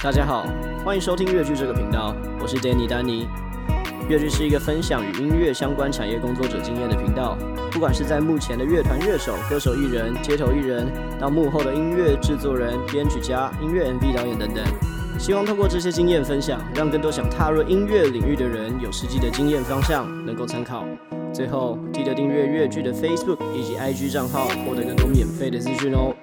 [0.00, 0.46] 大家好，
[0.84, 3.26] 欢迎收听乐剧这个频道，我是 Danny 丹尼。
[4.08, 7.36] 乐剧是一个分享与音乐相关产业工作者经验的频道，
[7.72, 10.86] 不管是在幕前的乐团乐手、歌手艺人、街头艺人，
[11.18, 14.64] 到幕后的音乐制作人、编曲家、音乐 MV 导演等等，
[15.18, 20.84] 希望透过这些经验分享，让更多想踏入音乐领域的人有实际的经验方向，能够参考。
[21.32, 26.14] 最后，记得订阅乐剧的 Facebook 以及 IG 账号，获得更多免费的资讯哦。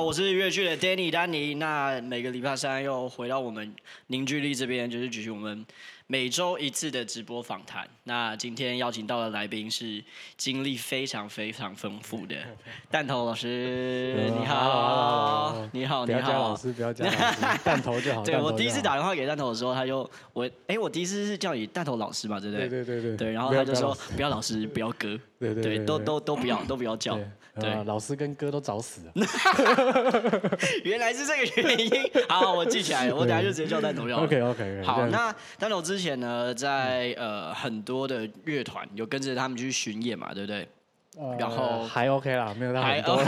[0.00, 1.54] 我是越剧的 Danny 丹尼。
[1.54, 3.74] 那每个礼拜三又回到我们
[4.08, 5.64] 凝聚力这边，就是举行我们
[6.10, 7.86] 每周一次的直播访谈。
[8.04, 10.02] 那今天邀请到的来宾是
[10.38, 12.34] 经历非常非常丰富的
[12.90, 14.14] 弹头老师。
[14.40, 16.06] 你好，你好，你好。
[16.06, 17.04] 不要叫老师，不要叫
[17.84, 18.22] 头就好。
[18.24, 22.66] 对，我第一次打电话给弹头的时候，他就我哎、欸，我第一次是叫你弹头老师嘛，对不对？
[22.70, 23.16] 对对对对。
[23.18, 25.08] 对，然后他就说不要老师，不要哥。
[25.38, 27.18] 对对对，都都都不要，都不要叫。
[27.60, 29.12] 对，老师跟哥都找死了。
[30.84, 31.90] 原来是这个原因。
[32.28, 34.22] 好，我记起来了，我等下就直接叫弹头要。
[34.22, 34.82] OK OK。
[34.84, 40.68] 好，那弹头之前呢，在呃很多的乐团有跟着他们去巡演嘛，对不对？
[41.38, 43.22] 然后还 OK 啦，没有到很多。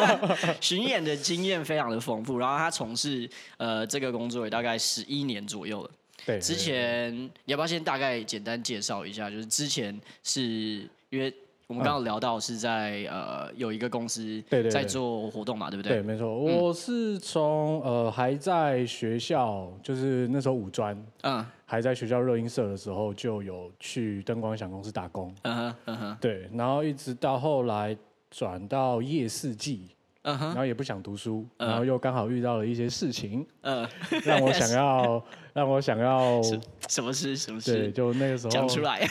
[0.60, 5.90] 巡演的经验非常的丰富，然后他从事呃这个工作也大概十一年左右了。
[6.24, 6.38] 对。
[6.40, 9.28] 之前你要不要先大概简单介绍一下？
[9.30, 11.32] 就是之前是因为。
[11.66, 15.94] 我们刚刚聊到是在呃有一个公司在做活动嘛，对不对？
[15.94, 16.38] 对，没错。
[16.38, 26.50] 我是从呃还在学校，就是那时候五专，嗯，还在学校热音社的时候，就有去灯光音响公司打工，嗯哼，嗯哼，对。
[26.52, 27.96] 然后一直到后来
[28.30, 29.88] 转到夜市季，
[30.24, 33.88] 嗯哼，然后也不想读书，然后又刚好遇到了一些事情，嗯，
[34.24, 35.24] 让我想 要。
[35.54, 36.42] 让我想要
[36.88, 37.36] 什么事？
[37.36, 37.78] 什么事？
[37.78, 39.06] 对，就那个时候讲出来。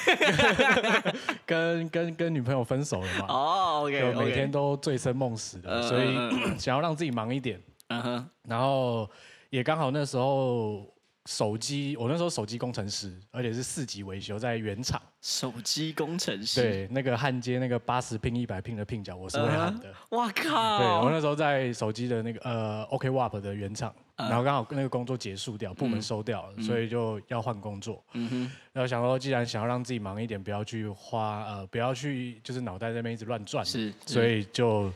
[1.48, 3.26] 跟跟跟女朋友分手了嘛？
[3.30, 6.14] 哦，OK，就每天都醉生梦死的，所以
[6.60, 7.62] 想要让自己忙一点。
[7.88, 8.30] 嗯哼。
[8.46, 9.10] 然后
[9.52, 10.86] 也刚好那时候
[11.26, 15.02] 手机，我那时候手机工程师，而且是四级维修，在原厂。
[15.22, 16.62] 手机工程师。
[16.62, 19.94] 对，那个焊接那个八十拼一百拼的拼角，我是会焊的。
[20.12, 20.80] 哇靠！
[20.80, 23.94] 对，我那时候在手机的那个呃 OK WAP 的原厂。
[24.16, 28.04] 然后刚好那个工作结束掉，部门收掉了，所以就要换工作。
[28.14, 28.52] 嗯哼。
[28.72, 33.66] 然后想说，既然想要让自己忙一点，不要去花呃，不要去就是脑袋在那边一直乱转。
[33.66, 33.92] 是。
[34.06, 34.94] 所以就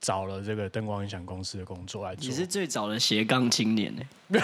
[0.00, 2.28] 找了这个灯光音响公司的工作来做。
[2.28, 4.02] 你是最早的斜杠青年呢，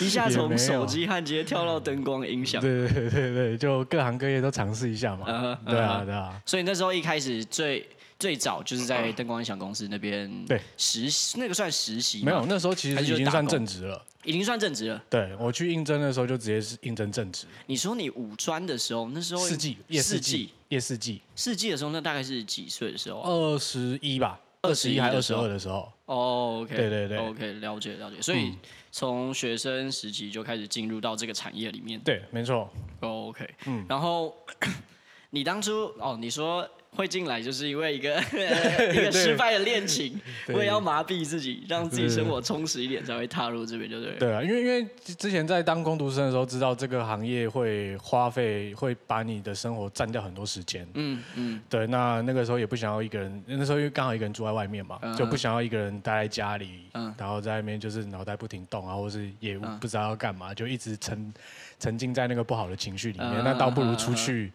[0.00, 2.60] 一下从手机焊接跳到灯光音响。
[2.60, 5.58] 对对对对，就各行各业都尝试一下嘛。
[5.66, 6.40] 对啊对啊。
[6.46, 7.86] 所以那时候一开始最。
[8.16, 12.24] 最早就是在灯光音响公司那边对实习，那个算实习？
[12.24, 15.02] 没有，那时候其实已经算正职了，已经算正职了。
[15.10, 17.44] 对，我去应征的时候就直接是应征正职。
[17.66, 23.20] 你说你五专的时候，那时候四季夜四季夜四季四季的时候，那大概是几岁的时候？
[23.22, 25.90] 二十一吧，二十一还是二十二的时候？
[26.06, 28.20] 哦，OK，对对对，OK，了解了解。
[28.20, 28.52] 所以
[28.90, 31.98] 从学生时期就开始进入到这个产业里面。
[32.00, 32.68] 对，没错。
[33.00, 34.36] OK，嗯，然后
[35.30, 36.68] 你当初哦，你说。
[36.94, 38.16] 会进来就是因为一个
[38.92, 44.12] 一个失败的恋情，我也要麻痹自己，让自己生活充实一点，才会踏入这边，就对。
[44.12, 50.86] 对啊，因为因为之前在当工读生的时候，知道这个行业会花费，会把你的生活占掉很多时间。
[50.94, 51.60] 嗯嗯。
[51.68, 56.88] 对，那那个时候也不想要一个人，那时候因为刚好一个人住在外面嘛，就不想要一个人待在家里，
[57.18, 61.34] 然后在那边就是脑袋不停动啊，或是也不知道要干嘛，就一直沉
[61.80, 63.42] 沉浸在那个不好的情绪里面。
[63.44, 64.52] 那倒不如出去。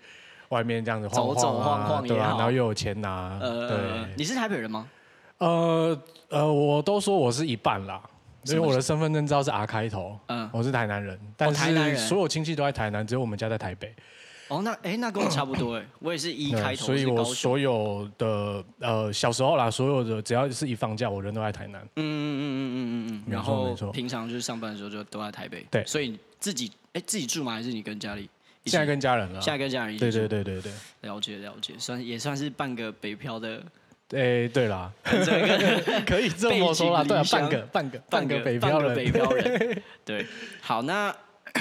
[0.49, 3.37] 外面这样子晃晃啊，走走晃晃对啊，然后又有钱拿。
[3.41, 4.13] 呃，对。
[4.17, 4.87] 你是台北人吗？
[5.37, 5.97] 呃
[6.29, 8.01] 呃，我都说我是一半啦，
[8.45, 10.19] 因为我的身份证照是 R 开头。
[10.27, 13.93] 嗯，我是台南人，但是所有亲戚都在台南，只有我们家在台北。
[14.49, 16.87] 哦，那哎，那跟我差不多哎， 我也是一开头。
[16.87, 21.79] 所以我所有的呃小时候啦，所有的只要是一放假，我人都在台南。
[21.97, 23.31] 嗯嗯嗯嗯嗯嗯嗯。
[23.31, 25.63] 然后平常就是上班的时候就都在台北。
[25.69, 27.53] 对，所以自己哎自己住吗？
[27.53, 28.27] 还是你跟家里？
[28.65, 29.41] 现在跟家人了。
[29.41, 30.11] 现在跟家人一起住。
[30.11, 30.71] 对对对对对。
[31.09, 33.63] 了解了解，算也算是半个北漂的。
[34.11, 34.91] 哎，对啦，
[36.05, 38.95] 可以这么说啦，对啊，半个半个半个北漂人。
[38.95, 39.83] 北漂人。
[40.03, 40.25] 对，
[40.61, 41.15] 好，那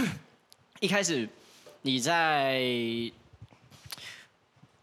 [0.81, 1.29] 一开始
[1.83, 2.61] 你在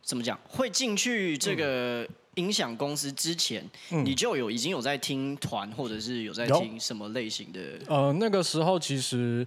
[0.03, 0.39] 怎么讲？
[0.47, 7.59] 会进去这个音响公司之前，你就有已经有在听团，或者是有在听什么类型的？
[7.87, 9.45] 呃，那个时候其实。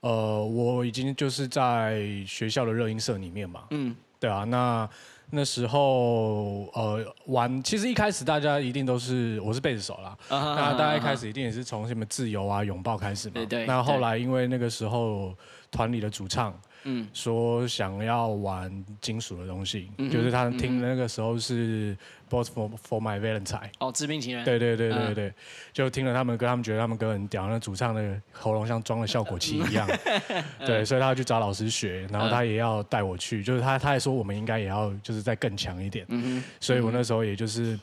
[0.00, 4.88] 呃，我已经就是在学校的热音社里面嘛，嗯，对啊，那
[5.30, 13.66] 那时候呃玩，其实一开始大家一定都是我是贝斯手啦，那大家一开始一定也是从什么自由啊、拥抱开始嘛，对对。
[13.66, 15.34] 那后来因为那个时候
[15.70, 21.96] 团里的主唱嗯，说想要玩金属的东西，嗯、就是他听那个时候是
[22.28, 25.34] Boss for for My Valentine 哦，致命情人，对对对对对，嗯、
[25.72, 29.86] 就听了他们歌，他们觉得他们歌很屌，那主唱的喉咙像装了效果器一样，
[30.58, 37.78] 嗯、对，所以他要去找老师学，然后他也要带我去，就是他他还说我们应该也要就是再更强一点，嗯哼，所以我那时候也就是。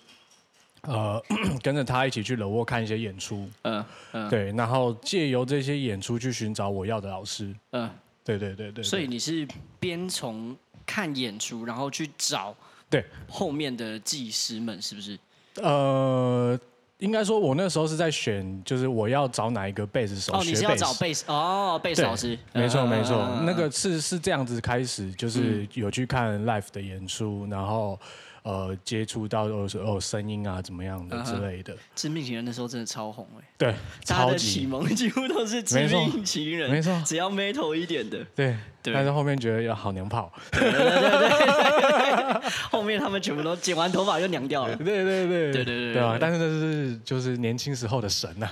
[0.84, 1.22] 呃，
[1.62, 3.84] 跟着他一起去楼沃看一些演出，嗯
[4.14, 7.90] 嗯，对，然后借由这些演出去寻找我要的老师，嗯，
[8.28, 8.84] 对对对对。
[8.84, 9.48] 所以你是
[9.80, 12.54] 边从看演出，然后去找
[12.90, 15.18] 对后面的技师们，是不是？
[15.56, 16.60] 呃，
[17.00, 20.34] 应该说，我那时候是在选，就是我要找哪一个贝斯手。
[20.34, 28.00] 哦，你是要找贝斯哦，贝斯老师，没错没错，那个是是这样子开始，就是有去看 live 的演出，然后。
[28.48, 31.76] 呃，接触到有有声音啊，怎么样的之类的。
[31.98, 33.44] 致命情人那时候真的超红哎。
[33.58, 38.26] 对，他的启蒙几乎都是致命情人，没错，只要 metal 一点的。
[38.34, 40.32] 对，但是后面觉得要好娘炮。
[40.52, 42.50] 对对对。
[42.72, 44.74] 后面他们全部都剪完头发就娘掉了。
[44.78, 46.18] 对对对对对对对啊！
[46.18, 48.50] 但是那是就是年轻时候的神呐。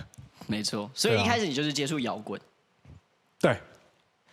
[0.48, 2.38] 没错，所以一开始你就是接触摇滚。
[3.39, 3.57] 对。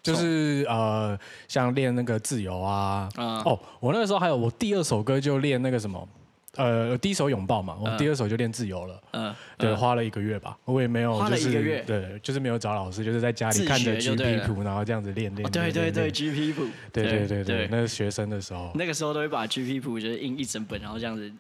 [0.03, 6.09] 就是呃，像练那个自由啊，嗯、哦，我那个时候还有我第二首歌就练那个什么，
[6.57, 21.33] 呃，第一首拥抱嘛，我第二首就练自由了，嗯，对，花了一个月吧，我也没有，就是，花了一个月，对，就是没有找老师，就是在家里看着 GP 谱，然后这样子练练，对对对，GP 谱，对对对对，那是学生的时候，那个时候都会把 GP 谱就是印一整本，然后这样子。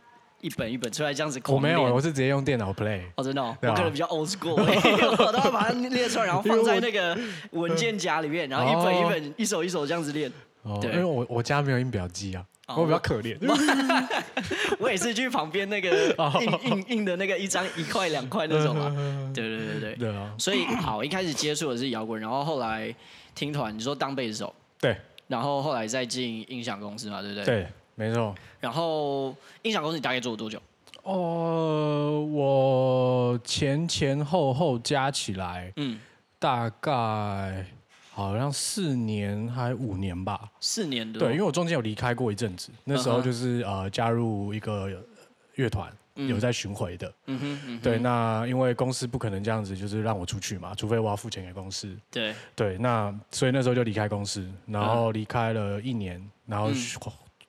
[0.42, 3.00] 一本一本出来这样子，我没有，我是直接用电脑 play。
[3.14, 4.56] 哦，真的，我个人比较 old school，
[5.24, 7.16] 我都要把它列出来，然后放在那个
[7.52, 10.30] 文件夹里面，然后一本一本、一首一首这样子练。
[10.62, 12.44] 哦，因为我我家没有印表机啊，
[12.76, 13.36] 我比较可怜。
[14.78, 18.90] 我 也是去旁边那个印印印的那个一张一块两块那种啊。
[19.34, 19.94] 对对对对。
[19.94, 20.32] 对啊。
[20.38, 22.94] 所以好，一开始接触的是摇滚，然后后来
[23.34, 24.54] 听团，你说当贝斯手。
[24.80, 24.96] 对。
[25.28, 27.44] 然后后来再进音响公司嘛，对不对？
[27.44, 27.66] 对。
[27.94, 30.60] 没错，然后音响公司你大概做了多久？
[31.02, 35.98] 呃，我前前后后加起来，嗯，
[36.38, 37.66] 大概
[38.12, 40.50] 好像四年还五年吧。
[40.60, 41.18] 四年的。
[41.18, 44.88] 对，因为我中间有离开过一阵子，那时候就是呃加入一个
[45.56, 47.12] 乐团，有在巡回的。
[47.26, 47.80] 嗯哼，嗯哼。
[47.80, 51.94] 对，那因为公司不可能这样子，就是让我出去嘛，除非我要付钱给公司。
[52.12, 52.32] 对。
[52.54, 56.70] 对，那所以那时候就离开公司，然后离开了一年，然后。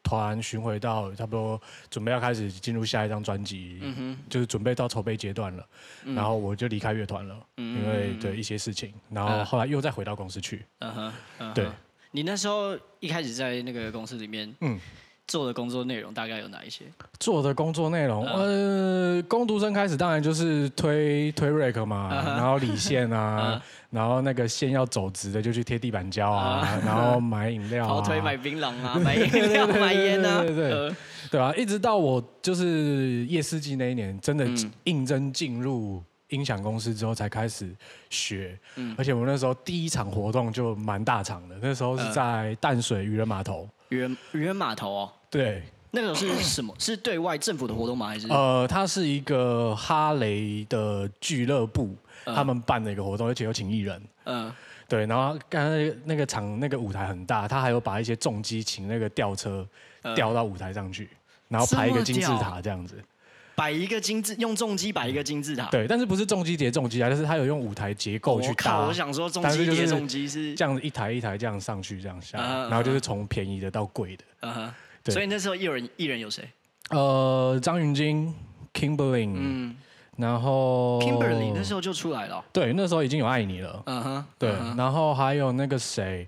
[0.03, 1.59] 团巡回到差不多
[1.89, 3.81] 准备要开始进入下一张专辑，
[4.29, 5.65] 就是准备到筹备阶段了，
[6.03, 10.65] 嗯、然后我就离开乐团了，嗯、因为对一些事情，然后后来又再回到公司去。
[11.55, 11.67] 对。
[12.11, 14.79] 你那时候一开始在那个公司里面，嗯。
[15.27, 16.85] 做的工作内容大概有哪一些？
[17.19, 30.95] 做的工作内容，呃，工读生开始当然就是推推 rack 嘛，然后理线啊， 然后那个线要走直的就去贴地板胶啊，然后买饮料啊，跑腿买槟榔啊， 买饮料买烟啊，对对
[31.31, 34.45] 对啊，一直到我就是夜世纪那一年，真的
[34.83, 37.73] 应征进入音响公司之后才开始
[38.09, 38.59] 学，
[38.97, 43.67] 而且我那时候第一场活动就蛮大场的，那时候是在淡水渔人码头。
[43.93, 45.61] 渔人渔人码头哦，对，
[45.91, 46.73] 那个是什么？
[46.79, 48.07] 是对外政府的活动吗？
[48.07, 48.27] 还是？
[48.27, 51.95] 呃，它是一个哈雷的俱乐部，
[52.25, 54.01] 嗯、他们办的一个活动，而且有请艺人。
[54.25, 54.51] 嗯，
[54.87, 59.67] 对，然后刚才那个场那个舞台很大，他还有把一些重机请那个吊车
[60.15, 61.09] 吊到舞台上去，
[61.47, 63.03] 然后排一个金字塔这样子。
[63.55, 65.65] 摆一个金字，用重机摆一个金字塔。
[65.71, 67.09] 对，但是不是重机叠重机啊？
[67.09, 68.85] 就是他有用舞台结构去搭。
[68.85, 74.23] 我想说重机叠重机是这样子一台一台这样上去，这样下，然后就是从便宜的到贵的。
[74.41, 74.73] 嗯哼。
[75.11, 76.47] 所以那时候艺人艺人有谁？
[76.89, 78.33] 呃，张芸京
[78.73, 79.75] ，Kimberly，嗯，
[80.15, 82.43] 然后 Kimberly 那时候就出来了。
[82.53, 83.83] 对，那时候已经有爱你了。
[83.85, 84.25] 嗯哼。
[84.39, 86.27] 对，然后还有那个谁，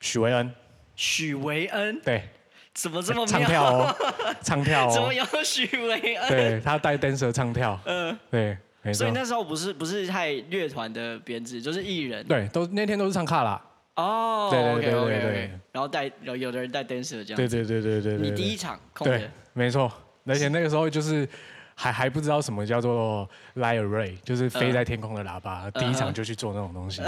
[0.00, 0.54] 许维恩。
[0.94, 2.00] 许维恩。
[2.00, 2.28] 对。
[2.78, 3.96] 怎么这么唱跳哦？
[4.42, 4.90] 唱跳哦？
[4.94, 6.28] 怎么有许维恩？
[6.28, 7.78] 对，他带 dancer 唱跳。
[7.84, 8.98] 嗯，对，没错。
[8.98, 12.24] 所以那时候不是不是太乐团的编制，就是艺人。
[12.26, 13.60] 对，都那天都是唱卡拉。
[13.96, 15.50] 哦，对对对对对。
[15.72, 17.36] 然后带有有的人带 dancer 这样。
[17.36, 18.16] 对对对对对。
[18.16, 19.92] 你第一场空对，没错。
[20.24, 21.28] 而且那个时候就是。
[21.80, 25.70] 还还不知道什么叫做 light array，就是飞在天空的喇叭。
[25.70, 27.00] 第一场就去做那种东西，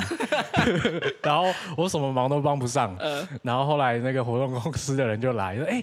[1.25, 2.97] 然后我什么忙都帮不上。
[3.43, 5.83] 然后后来那个活动公司的人就来说：“哎，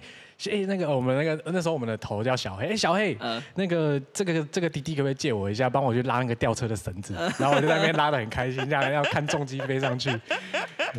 [0.50, 3.18] 哎，那个我们那个那时候我们的头叫小黑，哎，小黑，
[3.56, 10.18] 那个这个这个弟弟可不可以借我一下，帮我去拉那个吊车的绳子？”然后我就在那边 拉的很开心，这样要看重机飞上去。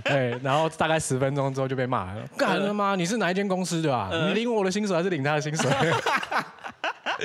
[0.05, 2.95] 对，然后大概十分钟之后就被骂了：“干了吗？
[2.97, 4.11] 你是哪一间公司的啊？
[4.13, 5.71] 你领我的薪水还是领他的薪水？”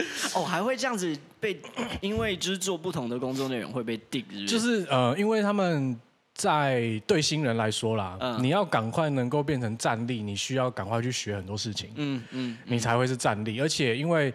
[0.35, 1.59] 哦，还会这样子被，
[2.01, 4.45] 因为就是做不同的工作内容会被定，是是？
[4.47, 5.99] 就是呃，因为他们
[6.33, 13.61] 在对新人来说啦，嗯你要赶快能够变成战力，你需要赶快去学很多事情，嗯嗯，你才会是战力。
[13.61, 14.33] 而且因为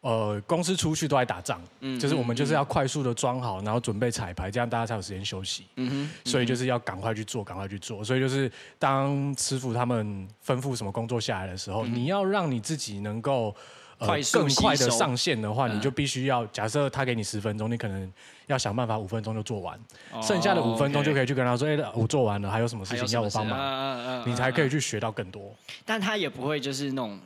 [0.00, 5.64] 呃公司出去都在打仗，嗯就是我们就是要快速的装好，然后准备彩排，这样大家才有时间休息。
[5.76, 8.04] 嗯哼，所以就是要赶快去做，赶快去做。
[8.04, 13.54] 所以就是当师傅他们吩咐什么工作下来的时候，你要让你自己能够。
[13.98, 18.12] 呃快速更快的上线的话，嗯你就必须要假设他给你十分钟，你可能
[18.46, 19.78] 要想办法五分钟就做完，
[20.12, 24.78] 哦剩下的五分钟就可以以去跟他说：“哎、我做完了，还有什么事情要我帮忙？”忙你才可以去。
[24.88, 25.54] 学到更多。
[25.84, 27.18] 但他也不会就是那种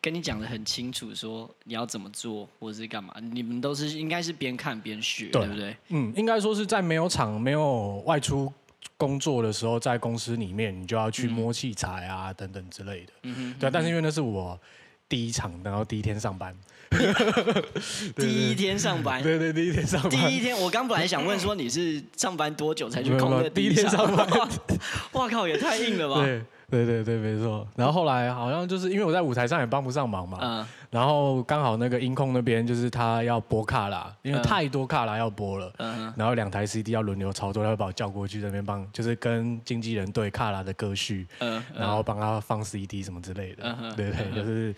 [0.00, 3.12] 跟你讲的很清楚，说你要怎么做或者是干嘛。
[3.20, 5.76] 你们都是应该是边看边学，对对不对？
[5.88, 8.50] 嗯，应该说是在没有厂、没有外出
[8.96, 13.12] 工作的时候，在公司里面，你就要去摸器材啊、等等之类的。
[13.24, 14.58] 嗯哼，对啊，但是因为那是我
[15.10, 16.56] 第一场，然后第一天上班。
[18.16, 20.10] 第一天上班，对对，第一天上班。
[20.10, 24.26] 第一天，我刚本来想问说你是上班多久才去空的第一天上班，
[25.12, 26.20] 哇靠，也太硬了吧？
[26.22, 27.66] 对对对对，没错。
[27.76, 30.66] 然后后来好像就是因为我在舞台上也帮不上忙嘛，嗯。
[30.90, 35.96] 然后刚好那个音控那边就是他要播卡拉，因为嗯太多卡拉要播了，嗯。
[35.96, 36.14] 哼。
[36.16, 43.62] 然后两台 CD 要轮流操作，他会把我叫过去那边帮，就是跟经纪人对卡拉的歌序，嗯，然后帮他放 CD 什么之类的。
[43.62, 44.74] 嗯哼，对对就是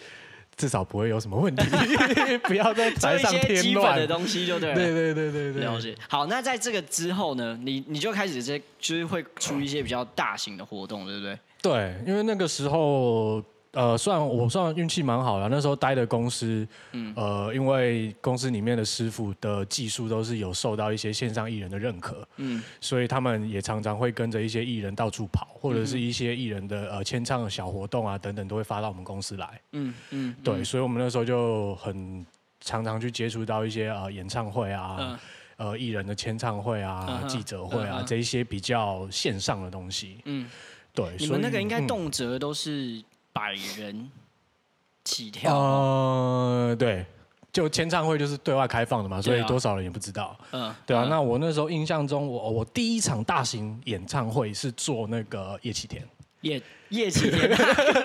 [0.56, 1.64] 至少不会有什么问题，
[2.44, 3.98] 不要在做一台上添些基本乱。
[3.98, 4.74] 的东西就对了。
[4.74, 5.96] 对对对对对，了解。
[6.08, 11.38] 好，那在这个之后呢，你你就开始这就是会出一些比较大型的活动，对不对？
[11.62, 13.42] 对，因为那个时候，
[13.72, 17.12] 呃，算我算运气蛮好的，那时候待的公司，嗯。
[17.16, 22.62] 呃，因为公司里面的师傅的技术都是有受到一些线上艺人的认可，嗯。
[22.80, 29.60] 所以他们也常常会跟着一些艺人到处跑，或者是一些艺人的呃签唱的小活动啊等等，都会发到我们公司来。
[29.72, 32.26] 嗯嗯，对，所以我们那时候就很
[32.60, 34.96] 常常去接触到一些呃演唱会啊。
[34.98, 35.18] 嗯。
[35.58, 40.50] 呃，艺人的签唱会啊、记者会啊，这一些比较线上的东西，嗯，
[40.92, 41.86] 对，你所以们那个应该嗯。
[41.86, 43.00] 动辄都是
[43.32, 44.10] 百人
[45.04, 45.56] 起跳。
[45.56, 46.68] 哦。
[46.70, 47.04] 呃，对，
[47.52, 50.38] 就签唱会就是对外开放的嘛，所以多少人也不知道。
[50.52, 51.10] 嗯，对啊，嗯。
[51.10, 56.02] 那我那时候印象中，我我第一场大型演唱会是做那个叶启田，
[56.42, 57.50] 叶叶启田。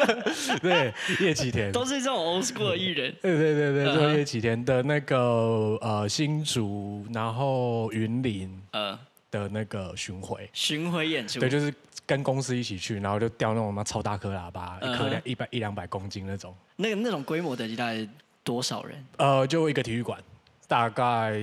[0.62, 3.14] 对，叶启田，都是这种 old school 的艺人。
[3.22, 3.94] 对对对对，嗯。
[3.94, 8.62] 做叶启田的那个呃新竹，然后云林。
[8.72, 8.98] 呃，
[9.40, 11.40] 的那个巡回，巡回演出。
[11.40, 11.74] 对，就是
[12.06, 18.08] 跟公司一起去，然后就调那种什么超大颗喇叭，一颗嗯两一百一两百公斤那种，那个那种规模等级大概
[18.44, 19.06] 多少人？
[19.18, 20.22] 呃，就一个体育馆，
[20.68, 21.34] 大概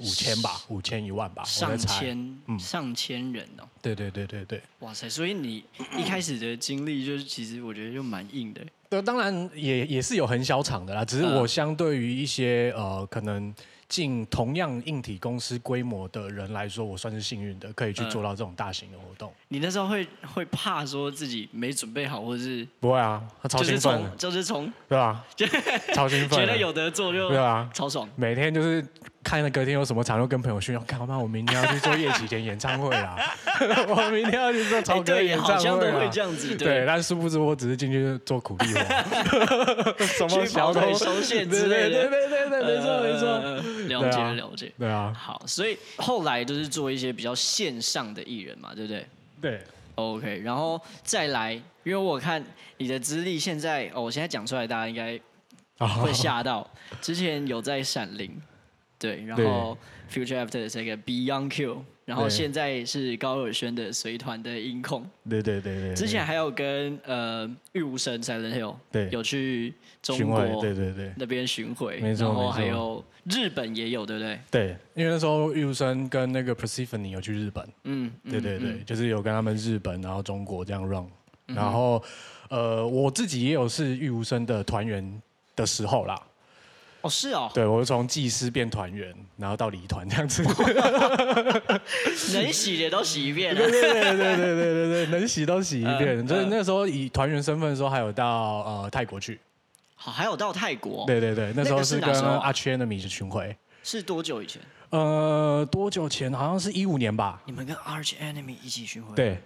[0.00, 1.76] 五千吧，五千一万吧，我上。
[1.76, 3.68] 千，嗯上千人哦。
[3.82, 5.08] 对对对对对，哇塞！
[5.08, 5.62] 所以你
[5.98, 8.62] 一开始的经历就是，其实我觉得就蛮硬的。
[8.88, 13.54] 对，当然也也是有很小场的啦，只是嗯我相对于一些呃可能
[13.90, 19.30] 进同样硬体公司规模的人来说，我算是幸运的，可以去嗯做到这种大型的活动。
[19.48, 25.24] 你那时候会会怕说自己没准备好，或者是不会啊，他超就是兴奋就是从对吧？
[25.92, 28.08] 超兴奋，觉得有得做就对啊，超爽。
[28.14, 28.86] 每天就是
[29.22, 33.16] 看了隔天有什么场，又跟朋友炫耀，看妈，我明天要去做叶启田演唱会啦，
[33.88, 38.80] 我明天要去做哎，超哥对，演唱好像都会这样子，对，，但殊不知我只是进去做苦力活，
[40.06, 42.08] 什么跑小都腿收线之类的。
[42.08, 43.26] 对对对对对，没错没错。
[43.28, 43.60] 呃
[43.90, 44.72] 了解啊了解。
[44.78, 49.06] 对啊，好，所以后来就是做一些比较线上的艺人嘛，对不对
[49.40, 49.60] 对
[49.96, 52.42] ，？OK，然后再来，因为我看
[52.78, 55.18] 你的资历现在，哦，我现在讲出来，大家应该
[55.86, 56.68] 会吓到。
[57.00, 58.30] 之前有在闪灵，
[59.00, 59.76] 对，然后
[60.12, 62.30] Future After 的这个 Beyond Q，然后对。
[62.30, 69.08] 现在是高尔宣的随团的音控，对对对对，之前还有跟呃玉无声 Silent Hill 对。
[69.10, 71.12] 有去中国对对对。
[71.16, 74.38] 那边巡回，没错然后还有日本也有，对不对？
[74.50, 81.06] 对，因为那时候玉生跟那个 Persephone 有去日本，嗯，嗯对对对，嗯就是有跟他们日本，然后中国这样 run，
[81.46, 82.02] 然后
[82.50, 85.22] 呃我自己也有是玉无声的团员
[85.56, 86.20] 的时候啦，
[87.02, 90.42] 哦，是哦，对我是从技师变团员，然后到离团这样子，
[92.34, 93.70] 能洗的都洗一遍了对。
[93.70, 96.18] 对对对对对对对，能洗都洗一遍。
[96.18, 99.40] 嗯就是嗯那时候以团员身份的时候，还有到呃泰国去。
[99.94, 103.56] 好，还有到泰国，对对对，那时候是跟 Arch Enemy 的巡回。
[103.82, 104.60] 是多久以前？
[104.90, 106.32] 呃，多久前？
[106.32, 107.40] 好像是一五年吧。
[107.46, 109.38] 你们跟 Arch Enemy 一起巡回？，对，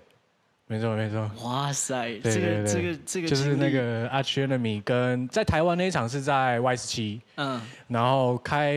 [0.67, 1.31] 没错没错。
[1.43, 7.61] 哇塞，这个这个这个就是那，个 Arch Enemy 跟在台湾那一场是在 Y 十七，嗯。
[7.89, 8.75] 然后开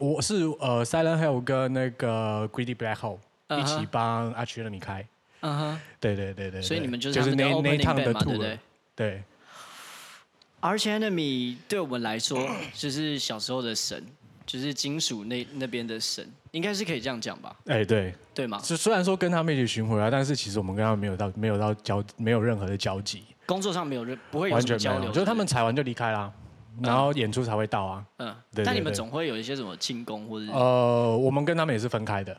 [0.00, 3.18] 我是呃 Silent Hill 跟那个 Greedy Black Hole
[3.56, 5.06] 一起帮 Arch Enemy 开。
[5.40, 8.58] 嗯哼，对对对对，所以你们就是就是那那一趟的，对不 tour 对。
[8.96, 9.22] 对
[10.60, 14.04] ？Arch Enemy 对我们来说就是小时候的神，
[14.44, 17.54] 就是金属那那边的神，应该是可以这样讲吧？
[17.66, 18.58] 哎、欸，对，对吗？
[18.62, 26.32] 虽虽然说跟他们一起巡回啊，但是其实我们跟他们没有到没有到交没有任何的交集，工作上没有任不会有完全交流，就是他们踩完就离开啦，
[26.82, 28.04] 然后演出才会到啊。
[28.18, 28.64] 嗯，对，对，对。
[28.64, 30.50] 但你们总会有一些什么庆功或者？
[30.52, 32.36] 呃，我们跟他们也是分开的，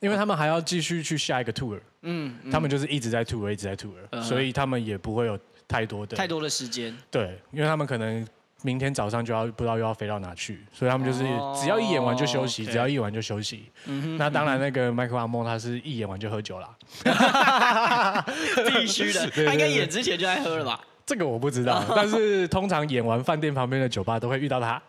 [0.00, 1.80] 因为他们还要继续去下一个 tour。
[2.02, 6.96] 嗯，嗯他们就是一直在 tour，一直在 tour，、嗯、所以他们也不会有太多的太多的时间。
[7.10, 8.26] 对，因为他们可能。
[8.62, 11.24] 明天早上就要不知道又要飞到哪去，所以他们就是
[11.60, 12.72] 只要一演完就休息，oh.
[12.72, 13.70] 只要一演完就休息。
[13.86, 14.16] 嗯。
[14.16, 16.68] 那当然，那个麦克阿梦他是一演完就喝酒了，
[18.68, 19.30] 必须的。
[19.46, 20.80] 他应该演之前就在喝了吧？
[21.06, 24.82] 这个我不知道，但是通常演完饭店旁边的酒吧都会遇到他。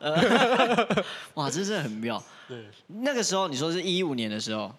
[1.36, 2.22] 哇，这是很妙。
[2.48, 2.66] 对。
[2.88, 4.74] 那个时候你说是一五年的时候？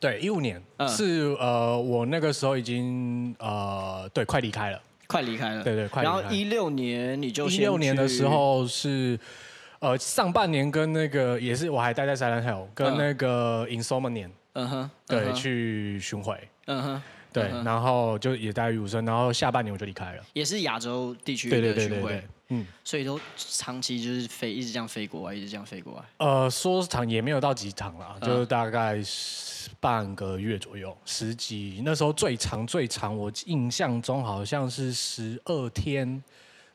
[0.00, 4.80] 对，一五年、嗯、是呃，我那个时候已经呃，对，快离开了。
[5.10, 6.04] 快离开了，对对，快。
[6.04, 9.18] 然后一六年你就一六年的时候是，
[9.80, 17.02] 呃，上半年跟那个也是我还待在 Silent Hill，跟那个 Insomnium，嗯哼，对，去巡回，嗯哼，
[17.32, 26.04] 对，然后就也待于武生，然后下半年我就离开了，也是亚洲地区的巡回，对对对对，嗯，所以都长期就是飞，一直这样飞过来，一直这样飞过来。
[26.18, 29.02] 呃，说长也没有到几场了，就大概。
[29.78, 36.22] 半个月左右，十几，那时候最长最长，我印象中好像是十二天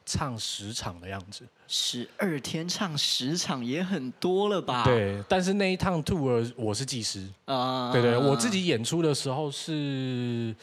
[0.05, 1.43] 唱十场的样子。
[1.67, 4.83] 十二天唱十场也很多了吧？
[4.83, 10.55] 对，但是那一趟 tour 我是技师啊，对对，我自己演出的时候是。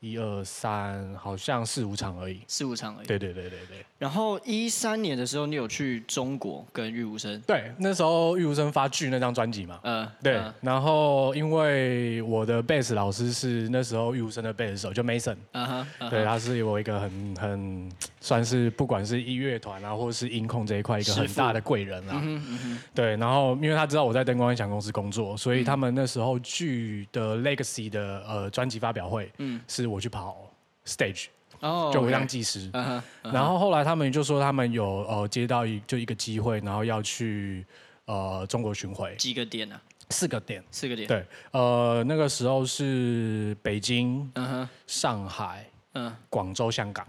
[0.00, 2.40] 一二三，好像四五场而已。
[2.46, 3.06] 四五场而已。
[3.06, 3.84] 对对对对对。
[3.98, 7.40] 然后一三年的时候，你有去中国跟玉无声？
[7.46, 9.80] 对，那时候玉无声发剧那张专辑嘛。
[9.84, 10.06] 嗯。
[10.22, 10.40] 对。
[10.60, 15.36] 然后因为我的贝斯老师是那时候玉无声的贝斯手，就 Mason。
[15.52, 16.10] 嗯哼。
[16.10, 22.20] 对，他是我一个很很算是不管是音乐团啊，或者是音控这一块一个很大的贵人啊。
[22.22, 22.78] 嗯嗯。
[22.94, 29.85] 对，然后因为他知道我在灯光音响公司工作，所以他们那时候剧的 Legacy 的呃专辑发表会，嗯，是。
[29.86, 30.50] 我去跑
[30.84, 31.26] stage，
[31.60, 32.70] 哦，就我当技师。
[33.22, 37.64] 然后后来他们就说他们有呃接到一就一个机会，然后要去
[38.06, 39.14] 呃中国巡回。
[39.16, 39.80] 几个点呢？
[40.10, 40.62] 四个点。
[40.70, 41.08] 四个点。
[41.08, 44.30] 对，呃那个时候是北京、
[44.86, 47.06] 上海、嗯、广州、香港。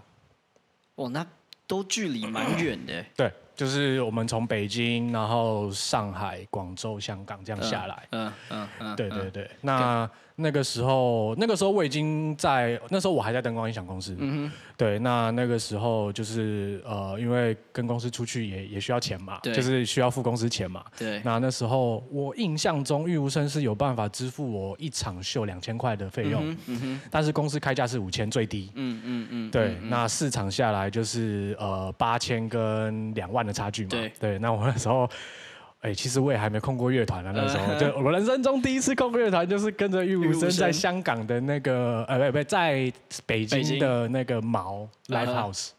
[0.96, 1.26] 哦，那
[1.66, 3.04] 都距离蛮远的。
[3.16, 8.08] 对，就是我们从北京，然后上海、广州、香港这样下来。
[8.10, 8.96] 嗯嗯嗯。
[8.96, 10.10] 对对对，那。
[10.40, 14.16] 那个时候，那个时候我已经在，那时候我还在灯光音响公司。
[14.18, 14.52] 嗯哼。
[14.76, 20.84] 对，那那个时候就是呃，因为跟公司出去也也需要钱嘛，对就是需要付公司钱嘛。
[20.96, 21.20] 对。
[21.24, 26.48] 那那时候我印象中，玉无声是有办法支付我一场秀两千块的费用。
[26.48, 27.00] 嗯嗯哼。
[27.10, 28.70] 但是公司开价是五千最低。
[28.76, 29.50] 嗯嗯嗯。
[29.50, 33.90] 对，那市场下来就是呃八千跟两万的差距嘛。
[33.90, 34.12] 对。
[34.20, 35.10] 对，那我那时候。
[35.80, 37.32] 哎、欸，其实我也还没控过乐团呢。
[37.32, 42.92] 那时候 就我人生中第一次控乐团，就是跟着玉无声在香港的那个呃，不不，在
[43.24, 45.70] 北京的那个毛 Live House，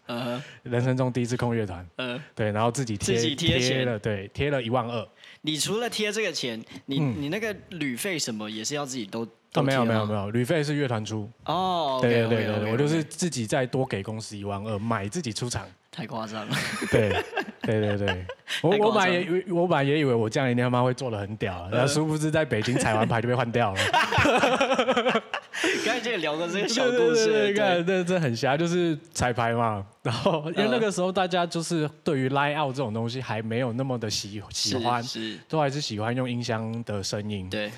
[0.64, 1.86] 人生中第一次控乐团。
[1.98, 5.06] 嗯，对，然后自己贴自己贴贴了，对，贴了一万二。
[5.42, 9.28] 你除了贴这个钱，你、嗯、你那个旅费什么也是要自己都
[9.62, 11.30] 没有没有没有，旅费是乐团出。
[11.44, 15.68] 哦，对对对对，我就是自己再多给公司一万二，买自己出场。
[15.92, 16.56] 太夸张了。
[16.90, 17.22] 对
[17.62, 18.26] 对对对，
[18.64, 23.80] 我我本来也我本来也以为我这样一定他妈会做的很屌，然后殊不知在北京彩完牌就被换掉了。
[25.86, 29.86] 刚才这个聊的这个小故事，对，看这这很瞎，就是彩排嘛。
[30.04, 35.04] 然后因为那个时候大家就是对于 line out 这种东西还没有那么的喜喜欢，
[35.50, 37.50] 都还是喜欢用音箱的声音。
[37.50, 37.70] 对。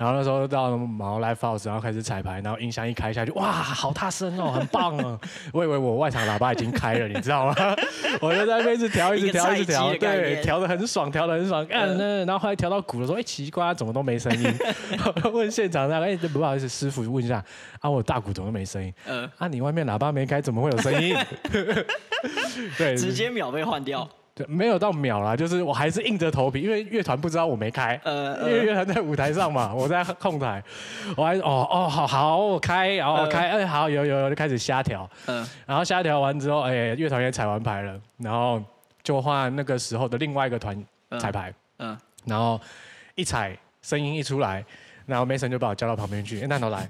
[0.00, 5.20] 然后那时候到毛 Live House，然后开始彩排，然后音箱一开下去，哇，好大声哦，很棒哦！
[5.52, 7.54] 我以为我外场喇叭已经开了，你知道吗？
[8.22, 11.66] 我就在那边一直调，一直调，一直调，对，调的很爽，调的很爽。
[11.68, 14.50] 嗯，嗯然后后来调到鼓的时候，哎，奇怪，怎么都没声音？
[15.34, 17.44] 问现场那个，哎，不好意思，师傅问一下，
[17.80, 18.90] 啊，我大鼓怎么都没声音？
[19.06, 21.14] 嗯，啊，你外面喇叭没开，怎么会有声音？
[22.78, 24.08] 对，直接秒被换掉。
[24.48, 30.62] 没有到秒啦，就是我还是硬着头皮，因为乐团不知道我没开，呃呃、因为乐团在舞台上嘛，我在控台，
[31.16, 38.62] 我还哦哦好好我开，然后开，哎、呃、好有有有就开始瞎调，嗯、然后瞎调完之后，哎乐团也彩完牌了，然后
[39.02, 40.84] 就换那个时候的另外一个团
[41.18, 42.60] 彩排，嗯嗯、然后
[43.14, 44.64] 一踩声音一出来，
[45.10, 46.88] 然后 Mason 就把我叫到旁边去，哎，那头来。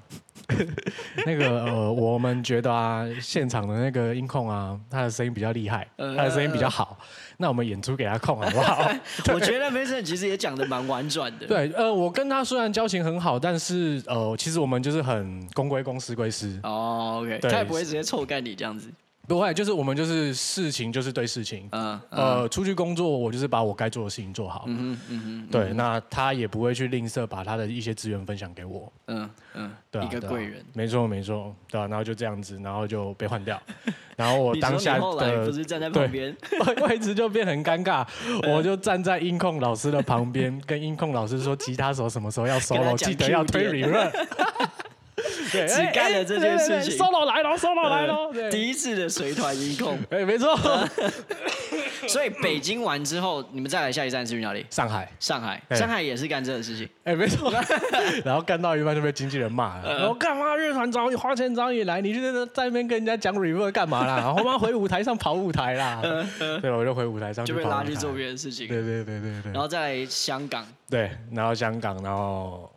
[1.26, 6.98] 那个呃，我们觉得啊，现场的那个音控啊，他的声音比较厉害，他的声音比较好。
[7.37, 8.90] 那我们演出给他控好不好？
[9.33, 11.46] 我觉得 Mason 其实也讲的蛮婉转的。
[11.46, 16.59] 对，呃，我跟他虽然交情很好，但是呃，其实我们就是很公归公，私归私。
[16.64, 18.90] 哦，OK，对他也不会直接臭干你这样子。
[19.28, 33.61] 不会，就是我们就是事情就是对事情，嗯，呃，出去工作我就是把我该做的事情做好，嗯嗯，嗯，对，那他也不会去吝啬把他的一些资源分享给我，嗯嗯，对，一个贵人，没错没错，对啊，然后就这样子，然后就被换掉，
[34.16, 36.37] 然后我当下的不是站在旁边，
[36.88, 38.04] 位置就变很尴尬，
[38.52, 44.11] 我就站在音控老师的旁边，跟音控老师说吉他手什么时候要 solo，记得要推 reverb。
[44.11, 44.26] 对，
[45.50, 50.56] 只干了这件事情，solo 来了，solo 来了， 第一次的随团音控， 哎，没错。
[52.08, 54.64] 所以北京完之后，你们再来下一站是去哪里？
[54.70, 57.52] 上海，上海，上海也是干这个事情，哎，没错。
[58.24, 64.34] 然后干到一半就被经纪人骂了，我干嘛乐团找你花钱找你来，你就在那边跟人家讲 reverb 干嘛啦？
[64.36, 66.00] 我们回舞台上跑舞台啦。
[66.60, 68.66] 对，我就回舞台上，就被拉去做别的事情。
[68.66, 69.52] 对对对对对。
[69.52, 72.69] 然后再来香港，对，然后香港，然后。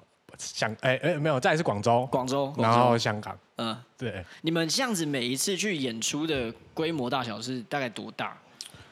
[0.44, 4.24] 香哎哎没有，再是广州，广州，然后香港，嗯，对。
[4.42, 8.38] 你们这样子每一次去演出的规模大小是大概多大？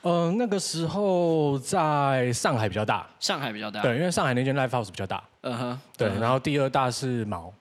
[0.03, 6.07] 嗯，那个时候在上海比较大，上海比较大，对，因为上海那间 live house 比较大，嗯哼，对。
[6.19, 7.53] 然后第二大是毛，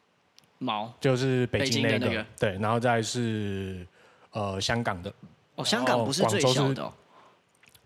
[0.58, 0.90] 毛。
[1.00, 3.86] 就是北京那个，对，然后再是
[4.30, 5.12] 呃香港的，
[5.56, 6.90] 哦，香港不是最小的，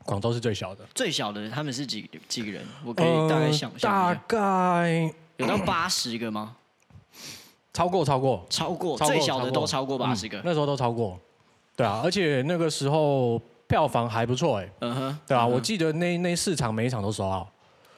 [0.04, 2.64] 广州是最小的，最小的他们是几几个人？
[2.84, 5.12] 我可以大概想象大概。
[5.36, 6.56] 有到八十个吗？
[7.72, 10.40] 超过，超过，超过，最小的都超过八十个。
[10.44, 11.18] 那时候都超过，
[11.74, 17.50] 对啊，而且那个时候票房还不错哎，嗯哼，对啊，我记得那那四场每一场都收奥，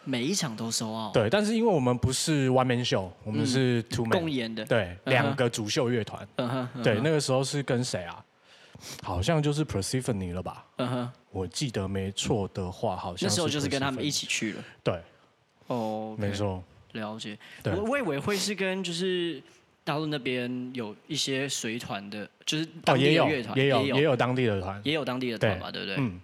[0.04, 1.10] 每一场都收奥。
[1.12, 8.24] 对，但是因为我们不是 one man show，我们是 two man 共演的，对，两个主秀乐团，嗯哼，对，那个时候是跟谁啊？
[9.02, 10.64] 好像就是 Persephone 了吧？
[10.76, 15.02] 嗯哼，我记得没错的话，好像那时候就是跟他们一起去了，对，
[15.66, 16.62] 哦，没错。
[16.96, 19.40] 了解，我我以为会是跟就是
[19.84, 25.96] 大陆那边有一些随团的，就是当地的乐团，也有也有当地的团，也有当地的团嘛，对不对？
[25.98, 26.20] 嗯。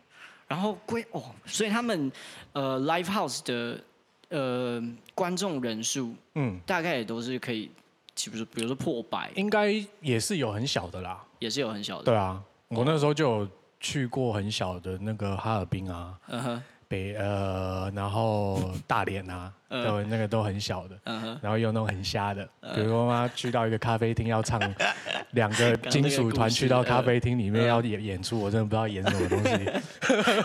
[0.48, 2.12] 然后归哦，所以他们
[2.52, 3.80] 呃 live house 的
[4.28, 4.82] 呃
[5.14, 7.70] 观众人数，嗯，大概也都是可以，
[8.14, 12.04] 岂不是比如说破百，应该也是有很小的啦，也是有很小的。
[12.04, 13.48] 对啊，我那时候就有
[13.80, 16.18] 去过很小的那个哈尔滨啊。
[16.28, 16.62] 嗯哼。
[16.92, 20.98] 北呃，然后大连啊，都那个都很小的，
[21.40, 24.60] 然后又那种很瞎的，比如说妈去到一个咖啡厅要唱，
[25.32, 29.70] 两个金属团去到咖啡厅里面要演演出，我真的不知道演什么东西。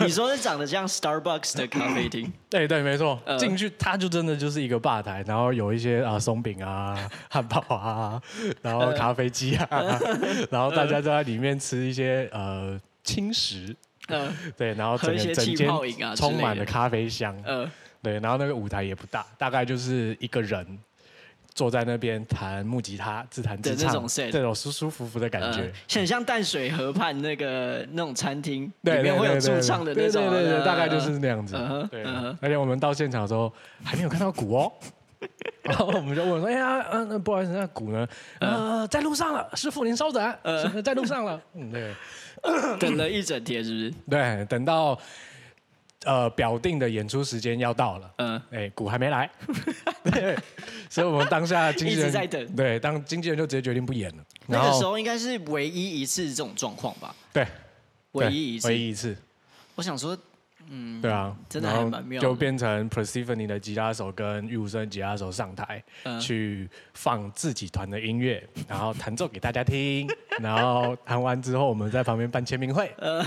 [0.04, 2.32] 你说是长得像 Starbucks 的咖啡厅？
[2.48, 6.96] 对对，没错，进去它就真的就是一个吧台，然后有一些啊松饼啊、
[7.28, 8.22] 汉堡啊，
[8.62, 9.68] 然后咖啡机啊，
[10.50, 13.76] 然后大家都在里面吃一些呃轻食。
[14.08, 15.68] 嗯， 对，然后整个整间
[16.16, 17.36] 充满了咖啡香。
[17.46, 17.70] 嗯，
[18.02, 20.66] 对，然后那个舞台也不大，大概就是一个人
[21.54, 31.56] 坐在那边弹木吉他自弹自唱，这种舒舒服服的感觉，很像淡水河畔那个那种餐厅里面会有驻唱的那种，对对对，大概就是那样子。
[31.90, 32.04] 对，
[32.40, 34.72] 而且我们到现场的时候还没有看到鼓哦，
[35.62, 38.06] 然后我们就问说：“哎呀，嗯，那不好意思，那鼓呢？
[38.38, 41.92] 呃，在路上了，师傅您稍等，呃，在路上了。”嗯，对。
[42.78, 43.94] 等了一整天，是不是？
[44.08, 44.98] 对，等到
[46.04, 49.30] 呃表定的演出时间要到了，嗯，哎，鼓还没来，
[50.04, 50.36] 对，
[50.88, 54.24] 所以我们当下经纪人一直在等，对，当经纪人就直接决定不演了。
[54.46, 57.14] 那个时候应该是唯一一次这种状况吧？
[57.32, 57.46] 对，
[58.12, 59.16] 唯一一次，唯一一次。
[59.74, 60.16] 我想说。
[60.70, 70.06] 嗯，对啊，真的还蛮妙，就变成 Persephone 的吉他手跟玉武生吉他手上台，嗯、去放自己团的音乐， 然后弹奏给大家听，
[70.40, 73.24] 然后弹完之后，我们在旁边办签名会， 呃，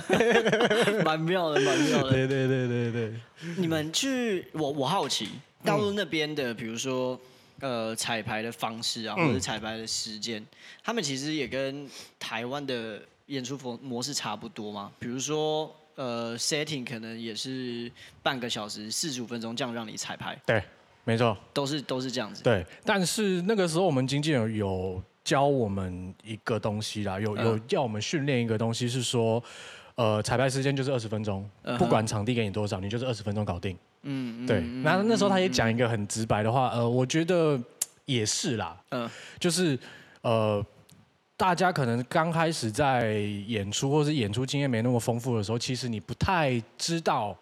[1.04, 2.12] 蛮妙的，蛮妙的。
[2.12, 3.14] 对对对对对。
[3.58, 5.30] 你们去，我我好奇，
[5.64, 7.20] 大陆那边的，比如说
[7.60, 10.48] 呃彩排的方式啊，或者彩排的时间，嗯、
[10.84, 14.92] 他们其实也跟台湾的演出模模式差不多吗？
[15.00, 15.76] 比如说。
[15.96, 17.92] 呃，setting 可能也是
[18.24, 20.40] 半个小时，四十五分钟这样让你彩排。
[20.46, 20.64] 对，
[21.04, 22.44] 没错，都是都是这样子。
[22.44, 29.44] 对，但是那个时候我们经纪人有教我们一个东西啦，有有要我们训练一个东西，是说，
[29.96, 33.78] 呃，彩排时间就是二十分钟，不管场地给你多少，你就是二十分钟搞定。
[34.04, 34.62] 嗯，对。
[34.84, 37.60] 那那时候他也讲一个很直白的话，呃，我觉得
[38.06, 39.78] 也是啦，嗯，就是
[40.22, 40.66] 呃。
[41.42, 43.14] 大家可能刚开始在
[43.48, 47.36] 演出，或是演出经验没那么丰富的时候，其实你不太知道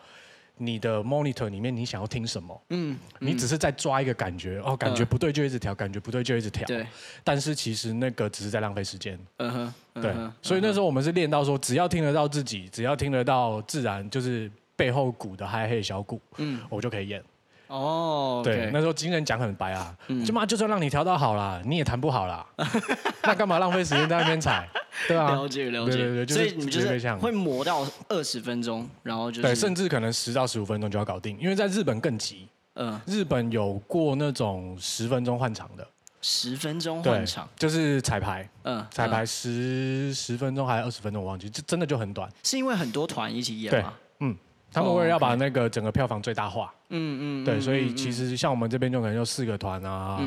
[0.55, 2.62] 你的 monitor 里面你想要听什么。
[2.69, 6.65] 嗯，你只是在抓一个感觉，哦，感觉不对就一直调，感觉不对就一直调。
[6.65, 6.88] 对。
[7.25, 9.19] 但是其实那个只是在浪费时间。
[9.35, 9.73] 嗯哼。
[10.01, 10.15] 对。
[10.41, 17.21] 所以那时候我们是练到说，只要听得到自己，只要听得到自然，就是背后鼓的 hi hat 小鼓，嗯，我就可以演。
[17.69, 22.45] 哦，对，那时候经人讲很白啊，就嘛就算让你调到好了，你也弹不好啦，
[23.23, 24.67] 那干嘛浪费时间在那边踩？
[25.08, 25.97] 对啊，了解了解。
[25.97, 32.47] 对对对，就是、所以你们就是会磨到二十分钟，然后就是对，甚至可能十到十五分钟就要搞定，因为在日本更急。
[32.75, 35.86] 嗯，日本有过那种十分钟换场的。
[36.21, 42.29] 十分钟换场，就是彩排，嗯，彩排十十分钟还是二十分钟，我忘记，这真的就很短。
[42.43, 43.93] 是因为很多团一起演吗？
[44.19, 44.36] 嗯，
[44.71, 50.19] 他们为了要把那个整个票房最大化，嗯嗯，对，所以其实像我们这边就可能就四个团啊，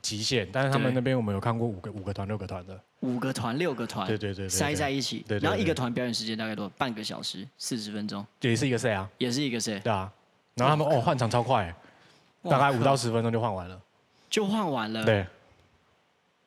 [0.00, 6.72] 极限，但是他们那边我们有看过五个五个团六个团的，五个团六个团，对对对，塞在一起，然后一个团表演时间大概多少？
[6.78, 10.10] 半个小时，四十分钟，也是一个 set 啊，也是一个 set，对啊，
[10.54, 11.74] 然后他们哦换场超快，
[12.44, 13.80] 大概五到十分钟就换完了，
[14.30, 15.26] 就换完了，对。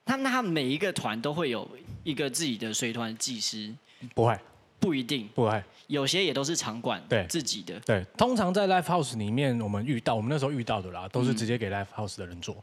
[0.04, 1.70] 他那他每一个团都会有
[2.04, 3.72] 一个自己的随团技师？
[4.16, 4.38] 不会，
[4.82, 7.80] 不一定，不会，有些也都是场馆对自己的。
[7.82, 12.56] 对，通常在 live house 里面，我们遇到我们那时候遇到的啦，都是直接给 live house 的人做。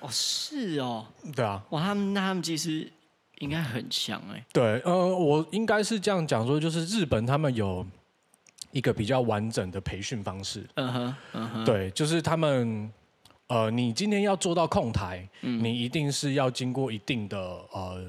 [0.00, 1.06] 哦，是哦。
[1.34, 1.64] 对啊。
[1.70, 2.92] 哇，他们那他们其实
[3.38, 4.44] 应该很强哎。
[4.52, 7.86] 对，呃，我应该是这样讲说，就是日本他们有
[8.72, 10.68] 一个比较完整的培训方式。
[10.74, 11.64] 嗯哼，嗯哼。
[11.64, 12.92] 对，就是他们。
[13.48, 17.38] 呃，你今天要做到控台，嗯、你一定是要经过一定的
[17.72, 18.02] 呃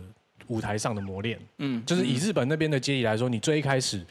[0.48, 1.40] 舞台上的磨练。
[1.58, 4.06] 嗯，就是以日本那边的阶级来说，你最一开始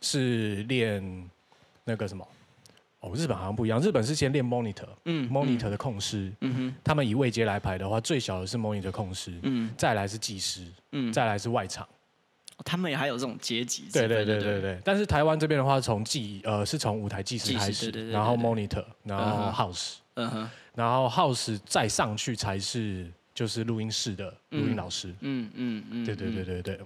[0.00, 1.30] 是练
[1.84, 2.26] 那个什么？
[3.00, 6.32] 哦，日本好像不一样，日本是先练 monitor，嗯，monitor 的控师。
[6.40, 11.86] 嗯哼，他们以位阶来排的话，最小的是 monitor 控师，嗯，再来是技师，嗯，再来是外场。
[12.64, 13.84] 他们也还有这种阶级。
[13.92, 14.80] 对对对对对。
[14.84, 19.96] 但是台湾这边的话，从技呃是从舞台技师开始，然后 monitor，然后 house。
[20.14, 20.50] 嗯哼。
[20.74, 25.14] 然后 house 再上去才是就是录音室的录音老师。
[25.20, 26.80] 嗯嗯嗯，对对对对对，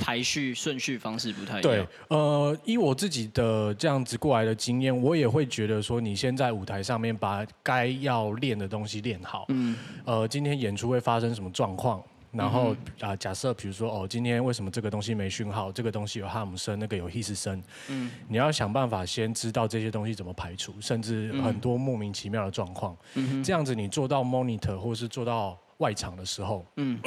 [0.00, 1.62] 排序顺序方式不太一样。
[1.62, 9.46] 对，呃，以我自己的这样子过来的经验，我也会觉得说，你先在舞台上面把该要练的东西练好。
[9.48, 9.74] 嗯。
[10.04, 12.02] 呃，今天演出会发生什么状况？
[12.32, 15.70] 然后啊、嗯呃，假设比如说哦，今天为什么这个东西没讯号？
[15.70, 17.62] 这个东西有哈姆声，那个有 hiss 声。
[17.88, 22.96] 嗯，你要想办法先知道这些东西怎么排除，甚至很多莫名其妙的状况。
[23.14, 26.98] 嗯，这样子你做到 monitor 或是做到外场的时候，嗯，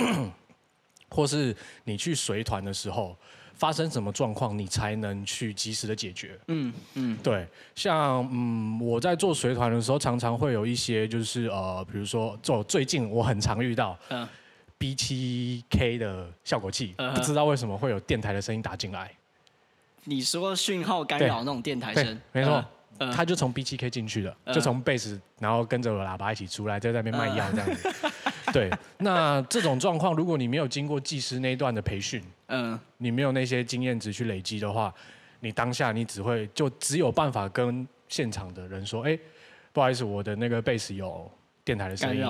[1.09, 3.17] 或是你去随团的时候，
[3.55, 6.39] 发生什么状况，你才能去及时的解决。
[6.47, 13.97] 嗯嗯，对，像嗯我在做随团的时候，常常会有一些就是呃，比如说做最近我很常遇到。
[14.09, 14.27] 嗯。
[14.79, 17.11] B 七 K 的效果器，uh.
[17.11, 19.11] 不知道为什么会有电台的声音打进来。
[20.03, 22.63] 你说讯号干扰那种电台声，没错，
[23.11, 24.53] 他就从 B 七 K 进去了，uh.
[24.53, 27.89] 就从贝斯，然后跟着我喇叭一起出来，在那边卖药这样子。
[28.47, 28.51] Uh.
[28.53, 32.79] 对，那这种状况，如果你没有经过技师那一段的培训，嗯、uh，huh.
[32.97, 34.93] 你没有那些经验值去累积的话，
[35.39, 39.19] 你当下你只会就只有办法跟现场的人说，哎、欸，
[39.71, 41.31] 不好意思，我的那个贝斯有。
[41.67, 42.21] 电台的声音，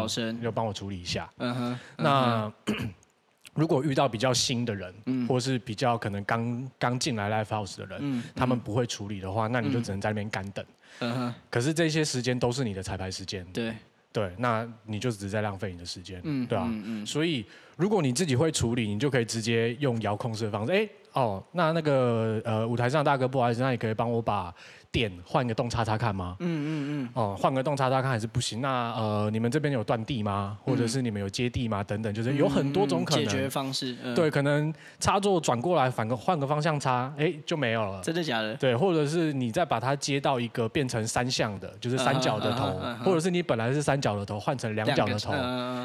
[0.41, 1.29] 要帮我处理一下。
[1.37, 1.79] 嗯哼。
[1.97, 2.51] 那
[3.53, 10.65] 如果遇到比较新的人，嗯，或是比较可能刚刚进来 live house 的人，嗯，他们不会处理的话，那你就只能在那边干等。
[11.01, 11.33] 嗯哼。
[11.51, 13.45] 可是这些时间都是你的彩排时间。
[13.53, 13.75] 对。
[14.17, 16.19] 对，那你就只是在浪费你的时间。
[16.23, 16.47] 嗯。
[16.47, 16.65] 对啊。
[16.67, 17.05] 嗯嗯。
[17.05, 20.71] 所以，如果你自己会处理，你就可以直接用遥控式的方式。
[20.71, 24.53] 哎，哦，那那个呃，舞台上大哥，不好意思，那你可以帮我把。
[24.89, 26.37] 电换个洞插插看吗？
[26.39, 26.69] 嗯嗯
[27.03, 27.09] 嗯。
[27.13, 28.61] 哦，换个洞插插看还是不行。
[28.61, 30.57] 那呃，你们这边有断地吗？
[30.63, 31.83] 或者是你们有接地吗？
[31.83, 33.95] 等等，就是有很多种可能解决方式。
[34.15, 38.01] 对，可能插座转过来，反个换个方向插，哎，就没有了。
[38.01, 38.55] 真的假的？
[38.55, 45.33] 对，或者是你再把它接到一个变成三向的，就是三角的头，或者是你本来是三角的头换成两角的头，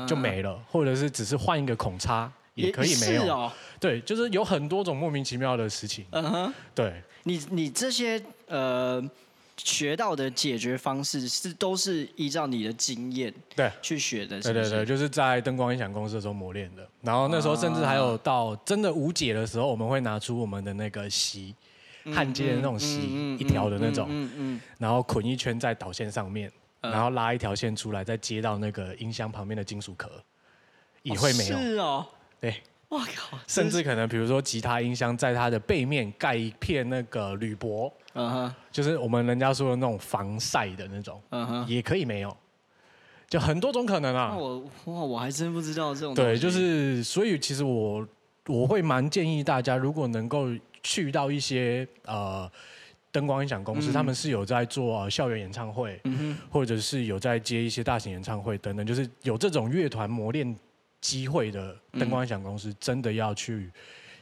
[0.07, 0.57] 就没了。
[0.71, 3.51] 或者是只是换一个孔插也可以没有。
[3.81, 6.05] 对，就是有很多种莫名其妙的事情。
[6.11, 6.55] 嗯哼。
[6.75, 7.03] 对。
[7.25, 9.03] 你你这些呃
[9.57, 16.85] 学到的解决方式是都是依照你的经验对去学的，对对对，就是在灯光音响公司的时候磨练的。
[17.01, 21.55] 然后那时候甚至还有到真的无解的时候，我们会拿出我们的那个锡
[22.13, 30.11] 焊接的那种锡一条的那种，然后捆一圈在导线上面，然后拉一条线出来，再接到那个音箱旁边的金属壳，
[31.03, 32.05] 也会没有，是哦，
[32.43, 32.55] 对。
[32.91, 33.39] 哇靠！
[33.47, 42.37] 甚至可能，比如说吉他音箱，在它的背面盖一片那个铝箔，嗯哼，就是我们人家说的那种防晒的那种，嗯哼，也可以没有，
[43.31, 44.37] 就很多种可能啊。
[44.37, 46.15] 我哇，我还真不知道这种。
[46.15, 48.07] 对，就是所以其实我
[48.47, 50.49] 我会蛮建议大家，如果能够
[50.83, 52.47] 去到一些呃
[53.11, 60.55] 灯光音响公司，嗯、他们是有在做、呃、校园演唱会，嗯哼，或者是有在接一些大型演唱会等等，就是有这种乐团磨练。
[61.03, 63.71] 机会的灯光音响公司真的要去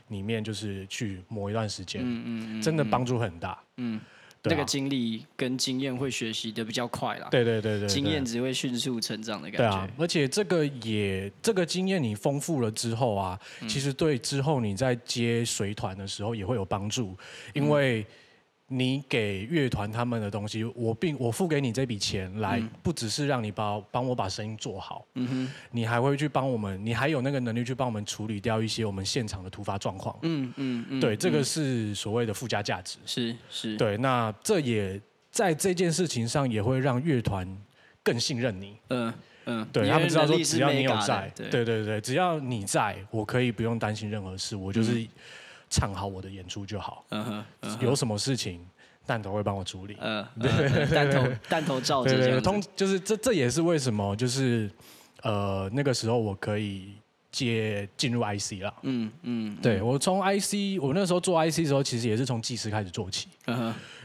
[0.09, 3.63] 里面，就是去磨一段时间，嗯嗯，真的帮助很大。
[3.77, 4.01] 嗯，
[4.43, 7.29] 那个经历跟经验会学习的比较快啦。
[7.31, 9.59] 对对对对，经验只会迅速成长的感觉。
[9.59, 17.17] 对啊，而且这个也这个经验你丰富了之后啊，嗯、其实对之后你在接随团的时候也会有帮助，
[17.55, 18.05] 因为。
[18.73, 35.01] 你给乐团他们的东西，我并我付给你这笔钱来，不只是让你帮帮我把声音做好，嗯哼，你还会去帮我们，你还有那个能力去帮我们处理掉一些我们现场的突发状况，嗯嗯嗯，对，这个是所谓的附加价值，是是，对，那这也
[35.33, 37.45] 在这件事情上也会让乐团
[38.05, 39.13] 更信任你，嗯
[39.47, 45.05] 嗯，对他们知道说只要你有在，对对对，只要你在，我可以不用担心任何事，我就是。
[45.71, 47.05] 唱好我的演出就好。
[47.11, 47.25] 嗯
[47.63, 48.61] 哼，有什么事情，
[49.07, 49.97] 弹头会帮我处理。
[50.01, 52.43] 嗯，对， 弹头弹头照着这样。
[52.43, 54.69] 通就是这这也是为什么就是
[55.23, 56.95] 呃那个时候我可以
[57.31, 58.75] 接进入 IC 了。
[58.83, 63.29] 嗯嗯，对我从 IC 我那时候做 IC 的时候，其实也是从技师开始做起。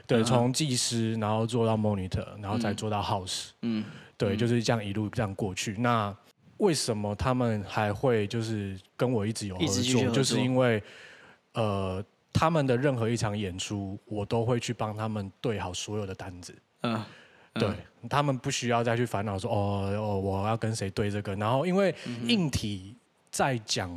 [0.07, 3.47] 对，从技师然后做到 monitor，然后再做到 house。
[3.63, 3.83] 嗯，
[4.15, 5.73] 对，就是这样一路这样过去。
[5.79, 6.15] 那
[6.57, 10.09] 为什么他们还会就是跟我一直有合作？
[10.11, 10.81] 就是因为。
[11.55, 16.53] 呃，他们的任何一场演出，我都会去帮他们对好所有的单子。
[16.81, 17.01] 嗯，
[17.53, 17.69] 对
[18.09, 21.33] 他们不需要再去烦恼说哦哦，我要跟谁对这个。
[21.35, 21.95] 然后，因为
[22.27, 22.97] 硬体
[23.31, 23.89] 在讲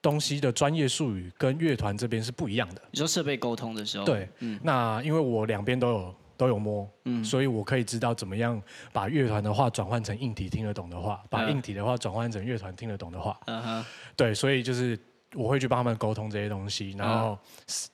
[0.00, 2.80] 东西的专业术语跟乐团这边是不一样的。
[2.92, 13.36] 你说设备沟通的时候，对，嗯，那因为我两边都有都有摸，嗯，所以我可以知道怎么样把乐团的话转换成硬体听得懂的话，把硬体的话转换成乐团听得懂的话。
[13.46, 13.84] 嗯哼，
[14.16, 14.96] 对，所以就是。
[15.36, 17.38] 我会去帮他们沟通这些东西，然后、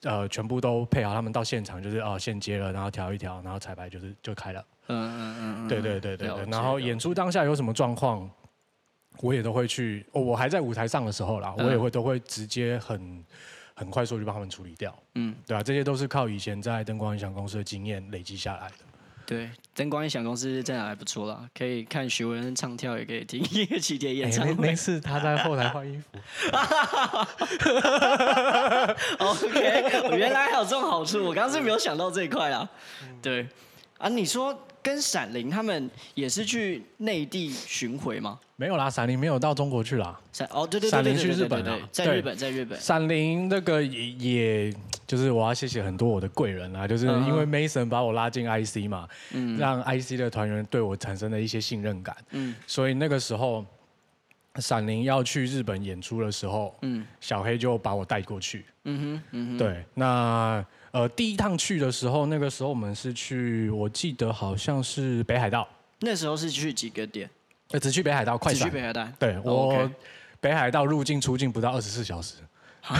[0.03, 4.65] 嗯、呃全部都配好，他们到现场就是哦现接了，然后调一调，然后彩排就是就开了。
[4.89, 6.47] 嗯嗯嗯对对对对对。
[6.51, 8.31] 然后演出当下有什么状况，
[9.21, 10.07] 我也都会去。
[10.13, 13.25] 哦，我还在舞台上的时候啦，我也会都会直接很
[13.75, 14.97] 很快速去帮他们处理掉。
[15.15, 18.75] 嗯，对啊，这些都是靠以前在灯光音响公司的经验累积下来的。
[19.33, 24.55] 对，灯光音响公司真的还不错啦，可以看许文恩唱跳，也可以听叶启田演唱会。
[24.55, 26.05] 没事，他在后台换衣服。
[29.25, 32.68] OK，原来还有这种好处，我刚刚是没有想到这一块啊。
[33.21, 33.47] 对，
[33.99, 38.38] 啊，你说跟闪灵他们也是去内地巡回吗？
[38.57, 40.21] 没有啦，闪灵没有到中国去啦。
[40.33, 42.79] 闪哦，对对对对对，闪灵去日本了，在日本，在日本。
[42.81, 44.75] 闪灵那个也也。
[45.12, 53.62] 就是我要谢谢很多我的贵人啊，就是因为 Mason 把我拉进 IC 嘛，嗯，让 IC 的团员对我产生了一些信任感，嗯，所以那个时候
[54.55, 65.68] 闪灵要去日本演出的时候，嗯，小黑就把我带过去，嗯哼，嗯哼，对，那呃第一趟去的时候，那个时候我们是去，我记得好像是北海道，
[66.01, 67.29] 那时候是去几个点？
[67.72, 69.90] 呃，只去北海道，快闪，只去北海道，对我
[70.40, 72.37] 北海道入境出境不到二十四小时。
[72.83, 72.99] 啊、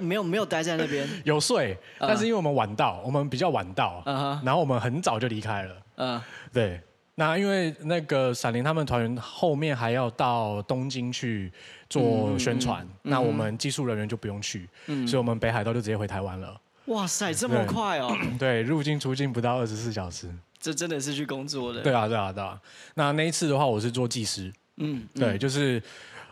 [0.00, 4.02] 没有没有待在那边，有睡，但是因为我们晚到，我们比较晚到，
[4.44, 5.76] 然后我们很早就离开了。
[5.96, 6.80] 嗯，对。
[7.16, 11.52] 那因为那个闪灵他们团员后面还要到东京去
[11.90, 14.66] 做宣传，那我们技术人员就不用去，
[15.06, 16.58] 所以我们北海道就直接回台湾了。
[16.86, 18.16] 哇塞，这么快哦！
[18.38, 21.82] 对，入境出境不到二十四小时，这真的是去工作的。
[21.82, 22.58] 对啊，对啊，对啊。
[22.94, 24.50] 那那一次的话，我是做技师。
[24.76, 25.82] 嗯，对，就是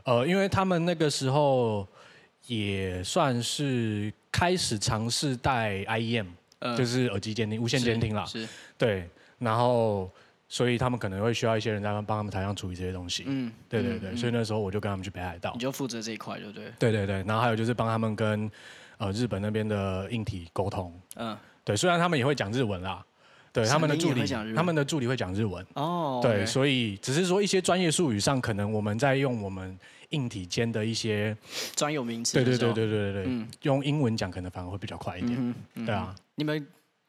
[0.04, 1.86] 呃，因为他们那个时候。
[2.48, 6.26] 也算是开始尝试带 IEM，
[6.60, 8.24] 呃、就是耳机监听、无线监听啦。
[8.24, 9.06] 是，对。
[9.38, 10.10] 然后，
[10.48, 13.24] 所以他们可能会需要一些人在帮他们台上处理这些东西。
[13.26, 14.10] 嗯，对对对。
[14.12, 15.52] 嗯、所以那时候我就跟他们去北海道。
[15.52, 16.72] 你就负责这一块，对不对？
[16.78, 17.22] 对对对。
[17.24, 18.50] 然后还有就是帮他们跟
[18.96, 20.98] 呃日本那边的硬体沟通。
[21.16, 21.36] 嗯。
[21.64, 23.04] 对，虽然他们也会讲日文啦。
[23.52, 25.64] 对，他们的助理，他们的助理会讲日文。
[25.74, 26.20] 哦。
[26.22, 29.78] 对所以只是说一些专业术语上，可能我们在用我们。
[30.10, 31.36] 硬体间的一些
[31.76, 36.14] 专有名词，对对对对对对，嗯，用英文讲可能反而会比较快一点，嗯嗯、对啊。
[36.36, 36.66] 你们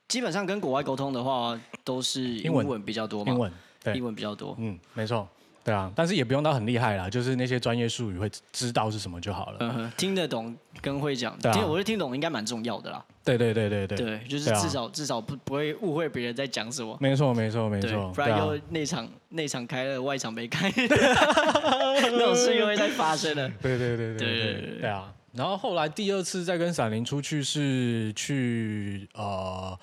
[0.07, 3.31] 基本上跟国外沟通的话，都是英文比较多吗？
[3.31, 3.51] 英文，
[3.83, 5.27] 对，英文比较多，嗯，没错。
[5.69, 9.57] 对啊，但是也不用到很厉害啦，就是那些专业术语会知道是什么就好了。
[9.59, 13.05] 嗯哼，听得懂跟会讲，听我会听懂应该蛮重要的啦。
[13.23, 13.97] 对对对对对。
[13.97, 16.97] 对，就是至少至少不不会误会别人在讲什么。
[16.99, 23.47] 没错没错没错，不然又内场内场开了，外场没开， 那种事又会再发生了。
[23.61, 25.13] 对对对对对对啊！
[25.33, 29.77] 然后后来第二次再跟闪灵出去是去呃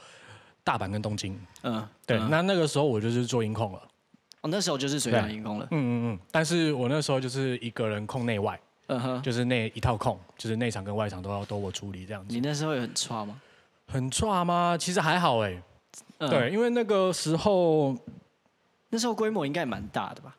[0.64, 1.38] 大阪跟东京。
[1.63, 3.81] 嗯，对，那那个时候我就是做音控了。
[4.47, 5.67] 哦、那时候就是随团音控了。
[5.71, 12.35] 嗯嗯嗯，但是我那时候就是一个人控内外，嗯哼，就是那一套控，就是内场跟外场都要都我处理这样子。
[12.35, 13.40] 你那时候也很差吗？
[13.87, 14.77] 很差吗？
[14.79, 15.61] 其实还好哎。
[16.19, 17.97] 嗯、对，因为那个时候，
[18.90, 20.37] 那时候规模应该也蛮大的吧？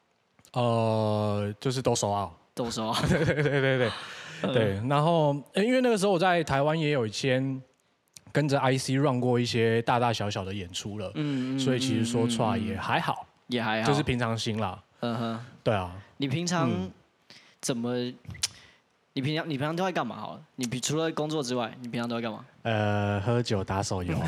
[0.54, 3.00] 呃，就是都收啊，都收 啊。
[3.08, 3.92] 对对对对对。
[4.54, 7.60] 对，然后、欸，因为那个时候我在台湾也有一间
[8.32, 14.82] 跟着 IC run 过一些大大小小的演出了，嗯，所以其实说出来也还好，也还好，就是平常心啦。
[15.02, 15.92] 嗯哼，对啊。
[16.18, 16.70] 你平常
[17.62, 17.96] 怎么？
[19.14, 20.16] 你平常你平常都在干嘛？
[20.16, 22.46] 好了，你除了工作之外，你平常都在干嘛？
[22.62, 24.14] 呃，喝酒、打手游，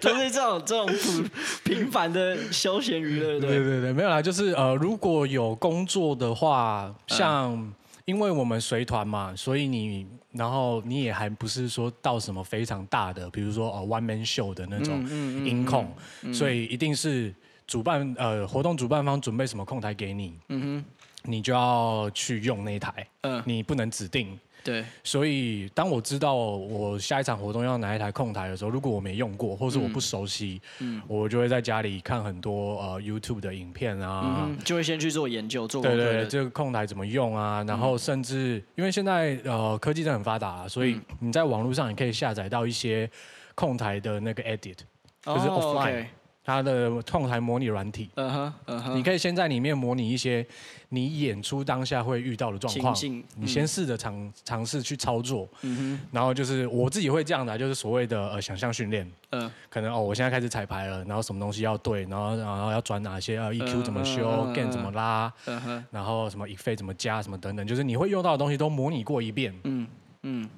[0.00, 1.30] 就是这种这种平
[1.64, 3.40] 平凡的休闲娱乐。
[3.40, 7.74] 对对对，没有啦，就是呃，如果有工作的话，像、嗯、
[8.04, 15.08] 因为我们随团嘛，所以你然后你也还不是说到什么非常大的，比如说哦 one man show 的那种
[15.44, 15.92] 音控，
[16.32, 17.34] 所以一定是
[17.66, 20.34] 主办呃活动主办方准备什么控台给你。
[20.48, 20.84] 嗯哼。
[21.24, 24.84] 你就要去用那一台，嗯，你不能指定，对。
[25.04, 37.64] 所以当我知道我下一场活动要哪一台控台的时候，如果我没用过，或是我不熟悉，嗯，我就会在家里看很多呃 YouTube 的影片啊，就会先去做研究，做对对，这个控台怎么用啊？
[37.66, 43.10] 然后甚至因为现在呃科技真的很发达，所以你在网络上也可以下载到一些
[43.54, 44.78] 控台的那个 edit，
[45.24, 46.06] 就是 offline。
[46.44, 50.44] 它的控台模拟软体，嗯哼，嗯哼，你可以先在里面模拟一些
[50.88, 69.86] 你演出当下会遇到的状况，嗯、你先试着尝尝试去操作，嗯哼，然后就是我自己会这样的，就是所谓的呃想象训练，嗯，可能哦我现在开始彩排了，然后什么东西要对，然后然后要转哪些呃 EQ 怎么修，Gain 怎么拉，嗯哼，然后什么 Effect 怎么加什么等等，就是你会用到的东西都模拟过一遍，嗯
[70.22, 70.50] 嗯，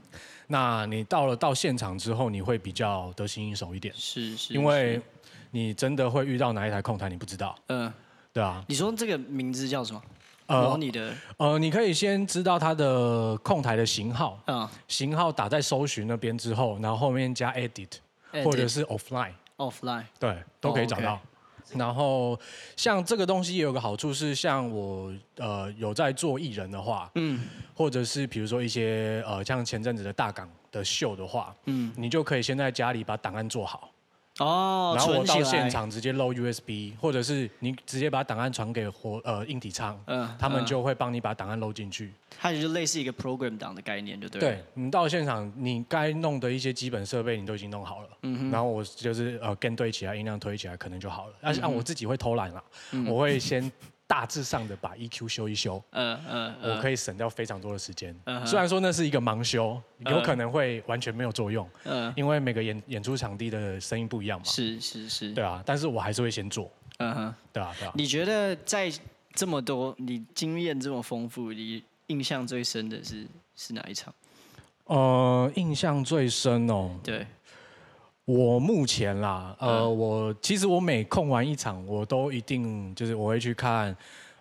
[0.46, 4.98] 那你到了到现场之后，你会比较得心应手一点，是是，是，因为。
[5.54, 7.08] 你真的会遇到哪一台控台？
[7.08, 7.54] 你不知道。
[7.68, 7.90] 嗯，
[8.32, 8.60] 对啊。
[8.66, 10.02] 你说这个名字叫什么？
[10.46, 14.36] 呃，你的呃，你可以先知道它的控台的型号。
[14.46, 14.68] 嗯。
[14.88, 17.88] 型号打在搜寻那边之后，然后后面加 edit,
[18.32, 19.30] edit 或者是 offline。
[19.56, 20.02] offline。
[20.18, 21.12] 对，都可以找到。
[21.12, 21.78] Oh, okay.
[21.78, 22.38] 然后
[22.76, 27.40] 像这个东西也有个好处是，像我呃有在做艺人的话，嗯，
[27.74, 33.88] 或者是比如说一些呃像前阵子的大港的秀的话，嗯，你就可以先在家里把档案做好。
[34.40, 42.12] 哦，然后我到现场直接 load USB，或者是你直接把档案传给活呃硬体仓，嗯，他们就会帮你把档案 load 进去。
[42.36, 44.40] 它就是类似一个 program 档的概念，就对。
[44.40, 48.08] 对，你到现场，你该弄的一些基本设备你都已经弄好了，
[48.50, 51.34] 然后我就是呃跟对起来，音量推起来，可能就好了。
[51.40, 52.62] 但是按我自己会偷懒啦，
[52.92, 53.70] 嗯、我会先。
[54.06, 58.14] 大致上的把 EQ 修一修，嗯嗯，我可以省掉非常多的时间。
[58.46, 64.44] 虽然说那是一个盲修，有可能会完全没有作用，嗯，因为每个演演出场地的声音不一样嘛。
[64.44, 67.92] 是是是，对啊，但是我还是会先做，嗯哼，对啊对啊。
[67.94, 68.92] 你觉得在
[69.32, 73.26] 这么多你经验这么丰富，你印象最深的是
[73.56, 74.14] 是哪一场？
[74.84, 77.26] 呃，印象最深哦，对。
[78.24, 83.94] 我目前啦，呃，我其实我每控完一场，我都一定就是我会去看，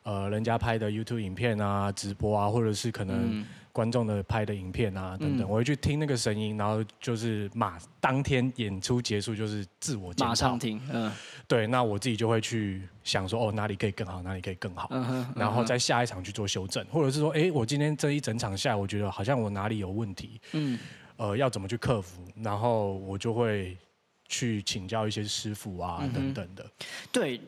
[0.04, 11.12] 呃，人家拍的 YouTube 影片啊、直播啊，或者是可能观众的拍的影片啊等等，我会去听那个声音，然后就是马当天演出结束就是自我马上听，嗯，
[11.46, 14.90] 对，那我自己就会去想说，哦，哪里可以更好，哪里可以更好，
[15.36, 20.80] 然后在下一场去做修正，或者是说，哎，我今天这一整场下来，我觉得好像我哪里有问题，嗯。
[21.18, 22.22] 呃，要怎么去克服？
[22.44, 23.78] 然后我就会
[24.28, 26.66] 去请教一些师傅啊，嗯、等等的。
[27.12, 27.40] 对，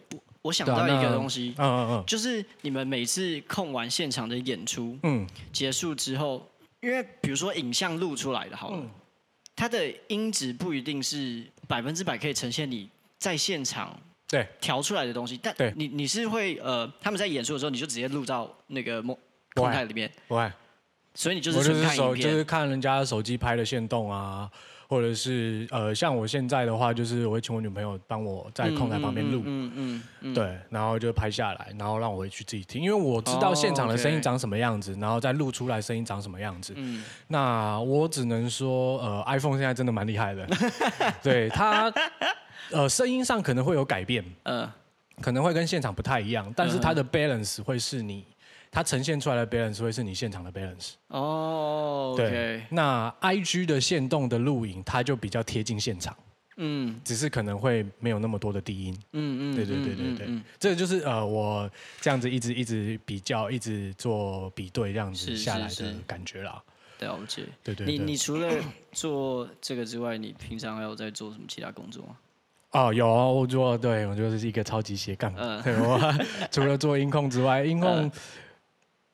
[0.41, 6.47] 我想到一个东西，嗯嗯嗯，就是你们每次控完现场的演出，嗯，结束之后，
[6.81, 8.89] 因为比如说影像录出来的，好了，嗯、
[9.55, 19.01] 它的音质不一定是百分之百可以呈现你在现场对调出来的东西，对但你你是会呃，他们在演出的时候，你就直接录到那个
[19.55, 20.51] 控台里面，不会。
[21.15, 24.47] 所以你就是纯看影片，就是看人家手机拍的线动啊，
[24.87, 30.33] 或者是呃，像我现在的话，就是我会请我女朋友帮我在控台旁边录，嗯嗯，嗯，嗯，嗯。
[30.33, 36.73] 对，然后就拍下来，然后让我回去自己听，因为我知道现场的声音长什么样子，然后再录出来声音长什么样子。
[36.75, 40.45] 嗯，那我只能说，呃，iPhone 现在真的蛮厉害的，
[41.23, 41.91] 对它，
[42.71, 44.69] 呃，声音上可能会有改变，嗯，
[45.21, 48.25] 可能会跟现场不太一样，但是它的 balance 会是你。
[48.75, 50.95] 它呈现出来的 balance 会是你现场的 balance。
[51.07, 52.61] 哦，对。
[52.69, 56.13] 那 IG 的限动的录影，它就比较贴近现场。
[56.57, 56.99] 嗯。
[57.01, 58.93] 只是可能会没有那么多的低音。
[59.13, 59.55] 嗯嗯。
[59.55, 60.41] 对对对对对。
[60.59, 61.71] 这个就是呃，我
[62.01, 66.61] 这样子一直一直比较，一直做比对，这样子下来的感觉啦。
[66.99, 67.43] 了解。
[67.63, 67.87] 对对。
[67.87, 68.53] 你你除了
[68.91, 72.17] 做这个之外，你平常还有在做什么其他工作吗？
[72.71, 75.33] 哦，有啊，我做，对我就是一个超级斜杠。
[75.37, 75.63] 嗯。
[75.63, 75.97] 对，我
[76.51, 78.11] 除了做音控之外， 音控。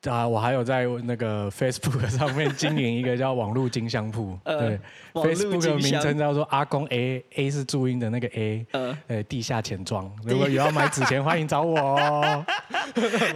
[0.09, 4.79] 啊，我还有在那个 Facebook 上面经营一个叫网络金香铺， 对
[5.13, 8.65] ，Facebook 的名称叫做阿公 A，A 是注音的那个 A，
[9.07, 12.43] 呃，地下钱庄， 如果有要买纸钱，欢迎找我哦，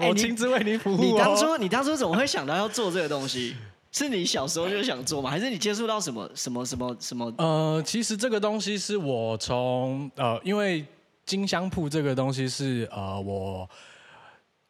[0.09, 0.97] 我亲自为您服务。
[0.97, 3.55] 你当初你当初怎么会想到要做这个东西？
[3.91, 5.29] 是你小时候就想做吗？
[5.29, 7.31] 还是你接触到什么什么什么什么？
[7.37, 10.83] 呃，其实这个东西是我从呃，因为
[11.27, 13.69] 金香铺这个东西是呃我。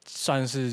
[0.08, 0.70] 算是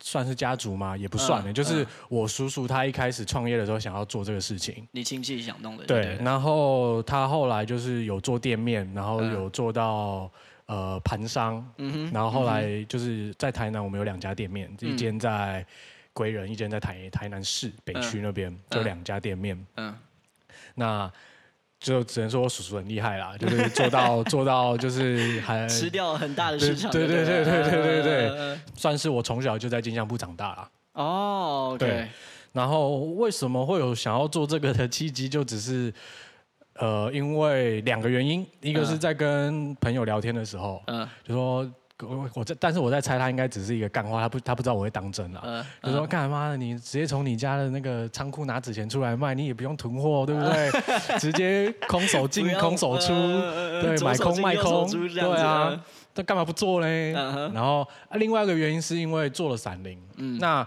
[0.00, 0.96] 算是家族吗？
[0.96, 5.84] 也不算的，嗯、就是我叔叔他一开始创业的时候想要做这个事情，你亲戚想弄的。
[5.84, 10.30] 对，对，然后他后来就是有做店面，然后有做到、
[10.66, 15.66] 嗯、呃盘商，嗯哼，然后后来就是在台南我们有两家店面，嗯、一间在
[16.12, 19.96] 归仁，一间在台台南市北区那边，就两家店面，嗯，
[20.74, 21.12] 那。
[21.82, 30.70] 就只能说我叔叔很厉害啦，就是做到 做到就是还吃掉很大的市场，对对对对对对对，对，算是我从小就在金像部长大啦。
[30.92, 31.78] 哦，oh.
[31.78, 32.08] 对。
[32.52, 35.28] 然后为什么会有想要做这个的契机？
[35.28, 35.92] 就只是
[36.74, 41.68] 呃，因为两个原因，一个是在跟朋友聊天的时候，嗯，就说。
[42.00, 45.40] 我我在，但是我在猜他应该只是一个干话，他不他不知道我会当真了。
[45.44, 46.56] 嗯，就说干嘛？
[46.56, 50.70] 你直接从你家的那个仓库拿纸钱出来卖，你也不用囤货，对不对？
[51.20, 53.12] 直接空手进 空手出，
[53.80, 55.80] 对，买空卖空，对啊。
[56.14, 57.12] 他干嘛不做嘞？
[57.12, 60.66] 然后另外一个原因是因为做了闪灵，嗯，那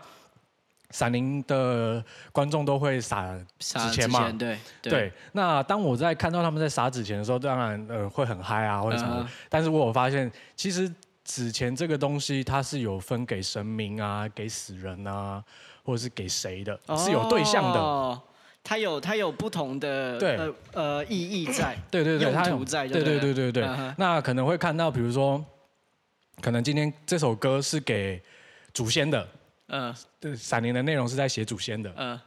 [0.89, 5.13] 闪灵的观众都会撒纸钱嘛，对对。
[5.33, 10.89] 那当我在看到他们在撒纸钱的时候，当然呃会很嗨啊或者什么，但是我有发现其实。
[11.25, 15.43] 纸钱这个东西，它是有分给神明啊，给死人啊，
[15.83, 18.21] 或者是给谁的，哦、是有对象的。
[18.63, 20.37] 它有它有不同的对。
[20.37, 23.51] 呃呃意义在，对对对，它有在对，对对对？
[23.51, 23.63] 对
[23.97, 25.43] 那可能会看到，比如说，
[26.41, 28.21] 可能今天这首歌是给
[28.73, 29.27] 祖先的，
[29.67, 32.19] 嗯，对，闪灵的内容是在写祖先的，嗯，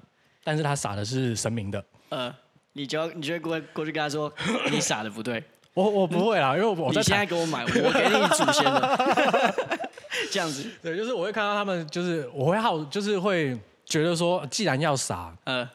[0.44, 2.32] 但是他撒的是神明的，嗯，
[2.72, 4.32] 你就要你就会过过去跟他说，
[4.70, 5.42] 你撒的不对。
[5.74, 9.54] 我我不会啦，因为我在你现在给我买，我给你祖先的，
[10.30, 10.68] 这样子。
[10.82, 15.68] 对，就是我会看到他们，就是我会好，就是会觉得说，既然要撒，嗯，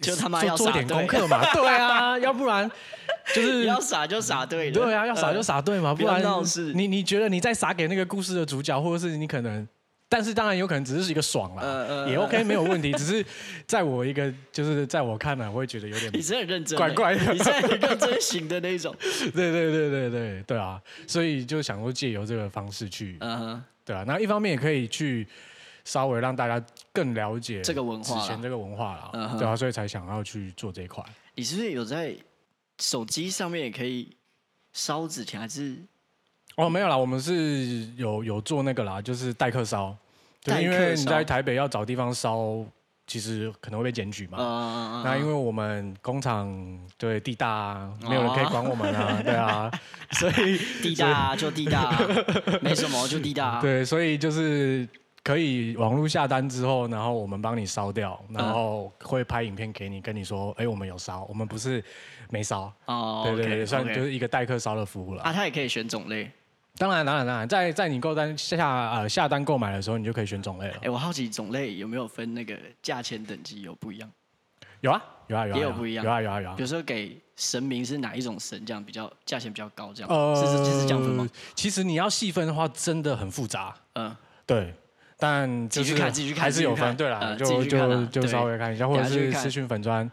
[0.00, 2.70] 就他妈要做点功课 嘛，对啊，要不然
[3.34, 6.22] 就是 要撒就撒对，对啊，要撒就撒对嘛，不然
[6.74, 9.66] 你你觉得你再撒给那个故事的主角，或者是你可能。
[10.14, 12.92] 但是当然有可能只是一个爽啦，呃呃、也 OK 没有问题。
[12.92, 13.26] 只是
[13.66, 18.94] 在我一个就是在我看来，我会觉得有点你是很认真，怪怪的，你是很认真型的那种。
[19.34, 20.80] 对对对对对对啊！
[21.08, 24.04] 所以就想说借由这个方式去，嗯，对啊。
[24.06, 25.26] 那一方面也可以去
[25.84, 31.04] 稍微让大家更了解这个文化，之前这个文化了，对啊，所以才想要去做这一块。
[31.34, 32.14] 你是不是有在
[32.78, 34.16] 手机上面也可以
[34.72, 35.76] 烧纸钱，还是？
[36.54, 39.96] 哦，没有啦，我们是有有做那个啦，就是代客烧。
[40.44, 42.62] 对，因为你在台北要找地方烧，
[43.06, 44.38] 其实可能会被检举嘛。
[44.38, 49.70] 嗯、那因为我们工厂对地大、啊，没有人可以管我们啊， 对啊，
[50.12, 51.98] 所以地大就地大，
[52.60, 53.58] 没什么就地大。
[53.64, 54.86] 对，所以就是
[55.22, 61.82] 可以网络下单之后，然后我们帮你烧掉，然后会拍影片给你，跟你说，哎，我们有烧，我们不是
[62.28, 62.70] 没烧。
[62.84, 65.22] 哦，对对对，okay, 算就是一个代客烧的服务了。
[65.22, 66.30] 啊，他也可以选种类。
[66.76, 70.74] 当然，当然，当然，在在你购单下呃下单购买的时候，你就可以选种类了。
[70.74, 74.10] 哎、欸，我好奇种类有没有分那个价钱等级有不一样？
[74.80, 76.04] 有啊，有啊，有啊，也有不一样。
[76.04, 76.54] 有啊，有啊，有啊。
[76.56, 80.10] 比如说给神明是哪一种神，这样比较价钱比较高，这样。
[80.10, 81.28] 呃，是是是这样分吗？
[81.54, 83.74] 其实你要细分的话，真的很复杂。
[83.94, 84.14] 嗯，
[84.44, 84.74] 对。
[85.16, 86.94] 但继续看，继续看，还是有分。
[86.96, 90.10] 对啦，就就就稍微看一下，或者是私讯粉专。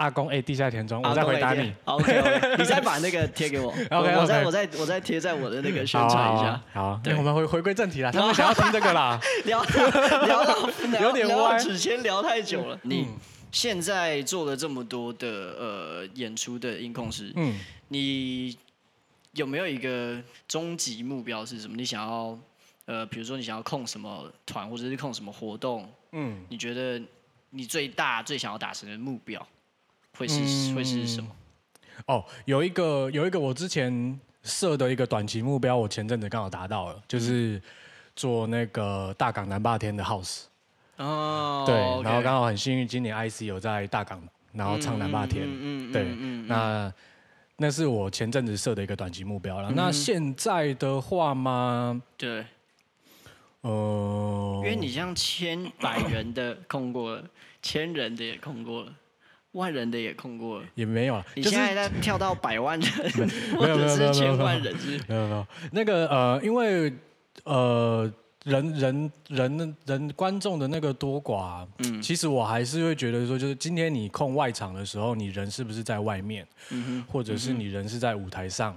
[0.00, 1.70] 阿公，哎，地下田中，我再回答你。
[1.84, 2.22] OK，
[2.56, 3.70] 你再把那个贴给我。
[3.92, 6.58] OK，我再我再我再贴在我的那个宣传一下。
[6.72, 8.10] 好，对，我们回回归正题了。
[8.10, 9.20] 他们想要听这个啦。
[9.44, 9.62] 聊
[10.26, 10.70] 聊到
[11.02, 12.80] 有点歪，之前聊太久了。
[12.84, 13.08] 你
[13.52, 18.56] 现在做了这么多的呃演出的音控师，嗯，你
[19.34, 21.76] 有没有一个终极目标是什么？
[21.76, 22.38] 你想要
[22.86, 25.86] 呃，比如说你想要控什么团，或者是控什么活动？
[26.12, 26.98] 嗯，你觉得
[27.50, 29.46] 你最大最想要达成的目标？
[30.16, 31.30] 会是、嗯、会是什么？
[32.06, 37.60] 哦，有一个有一个我之前设的一个短期目标，我前阵子刚好达到了，就是
[38.16, 40.44] 做那个大港南霸天的 house。
[40.96, 45.44] 哦，对然后刚好很幸运，今年 IC 有在大港，然后唱南霸天。
[45.46, 46.04] 嗯嗯，对，
[46.46, 46.92] 那
[47.56, 49.70] 那是我前阵子设的一个短期目标了。
[49.70, 52.02] 嗯、那现在的话吗？
[52.16, 52.44] 对，
[53.60, 57.24] 呃，因为你像千百人的控过了，
[57.62, 58.92] 千人的也控过了。
[59.52, 61.26] 万人的也控过了，也没有啊。
[61.34, 62.90] 你现在在跳到百万人，
[63.58, 64.96] 或者是千万人是？
[65.08, 65.46] 没有没有。
[65.72, 66.92] 那个呃，因为
[67.44, 68.12] 呃，
[68.44, 76.46] 人人人人观众的那个多寡，嗯，其实我还是会觉得说，就是今天你控外场的时候，你人是不是在外面？
[76.70, 77.04] 嗯哼。
[77.12, 78.76] 或者是你人是在舞台上？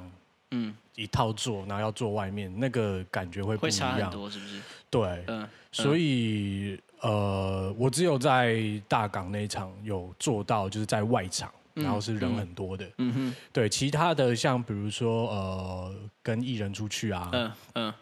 [0.51, 0.73] 嗯。
[0.95, 3.93] 一套做，然后要做外面，那个感觉会不一样。
[3.93, 4.59] 会差很多，是不是？
[4.89, 5.23] 对。
[5.27, 5.47] 嗯。
[5.71, 6.79] 所以。
[7.03, 12.89] 呃，我只有在大港那一场有做到，就是在外场，然后是人很多的。
[12.97, 13.35] 嗯哼。
[13.51, 17.93] 对，其他的像比如说呃，跟艺人出去啊，嗯嗯。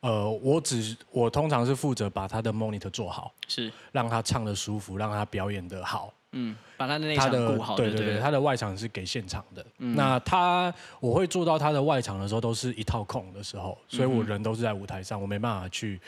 [0.00, 6.12] 呃，我只我通常是负责把他的 monitor 做好，是让他唱的舒服，让他表演的好。
[6.32, 7.76] 嗯，把他的内场顾好。
[7.76, 9.64] 对对对，他的外场是给现场的。
[9.78, 16.00] 嗯、那他我会做到他的外场的时候，都是一套空的时候，所以我人都是在舞台上，我没办法去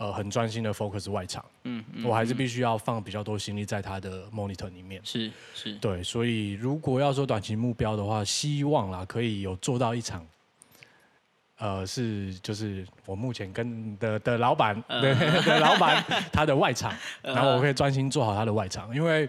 [0.00, 1.44] 呃很专心的 focus 外场。
[1.64, 4.98] 嗯，嗯我还是必须要放比较多心力在他的 monitor 里面。
[5.04, 5.74] 是是。
[5.74, 10.26] 对，所以如果要说短期目标的话，希望啦可以有做到一场。
[11.58, 15.44] 呃，是就是我目前跟的的老板，对、uh.
[15.44, 16.90] 的老板他的外场，
[17.20, 19.28] 然后我可以专心做好他的外场，因为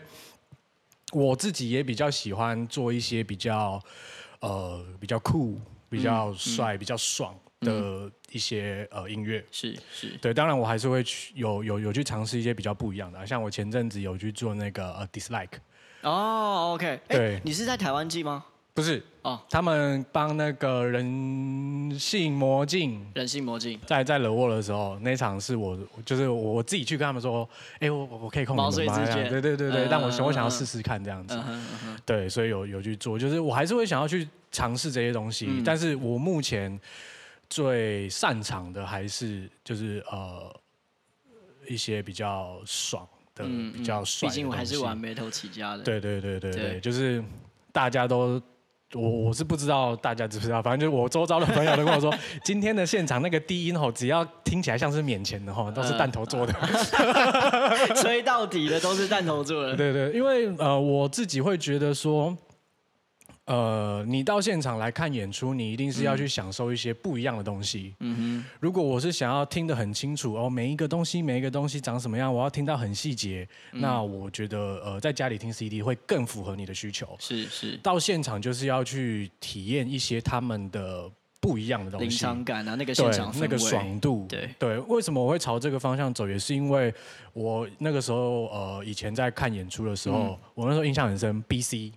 [1.11, 3.78] 我自己也比较喜欢做一些比较
[4.39, 5.59] 呃比较酷、
[5.89, 9.43] 比较帅、嗯、比较爽的一些呃音乐。
[9.51, 15.57] 是是，对，当然我还是会去有有有去尝试一些比较不一样的，像我前阵子有去做那个呃 dislike。
[16.01, 18.43] 哦、oh,，OK，对、欸，你是在台湾记吗？
[18.74, 29.05] 不是哦，他们帮那个人性魔镜，人性魔镜在在惹沃的时候，那场是我就是我自己去跟他们说，哎、欸，我我可以控你们吗？
[29.30, 31.38] 对对对对，但我想我想要试试看这样子，
[32.05, 36.80] 对，所以有有去做，就是我还是会想要去尝试这些东西，嗯、但是我目前
[37.51, 40.49] 最擅长的还是就是呃
[41.67, 47.23] 一些比较爽的，嗯、比较帅，毕竟我还是玩眉头起家的，对对对对对，对就是
[47.71, 48.41] 大家都。
[48.93, 56.53] 我我是不知道大家知不知道，反正就是我周遭的朋友都跟我说， 今天的现场那个低音吼，只要听起来像是免钱的吼，都是弹头做的，
[57.95, 59.77] 吹到底的都是弹头做的。
[59.77, 62.37] 对对，因为呃，我自己会觉得说。
[63.51, 67.93] 呃，你到现场来看演出，你一定是要去享受一些不一样的东西。
[67.99, 68.45] 嗯哼。
[68.61, 77.13] 如果我是想要听得很清楚哦，每一个东西每一个东西长什么样，我要听到很细节，嗯、那我觉得呃，在家里听 CD 会更符合你的需求。
[77.19, 77.77] 是是。
[77.83, 82.07] 到现场就是要去体验一些他们的不一样的东西。
[82.07, 84.25] 临场感啊，那个现场那个爽度。
[84.29, 84.77] 对对。
[84.79, 86.25] 为什么我会朝这个方向走？
[86.25, 86.93] 也是因为
[87.33, 91.91] 我那个时候呃，以前在看演出的时候，嗯、我那时候印象很深，BC。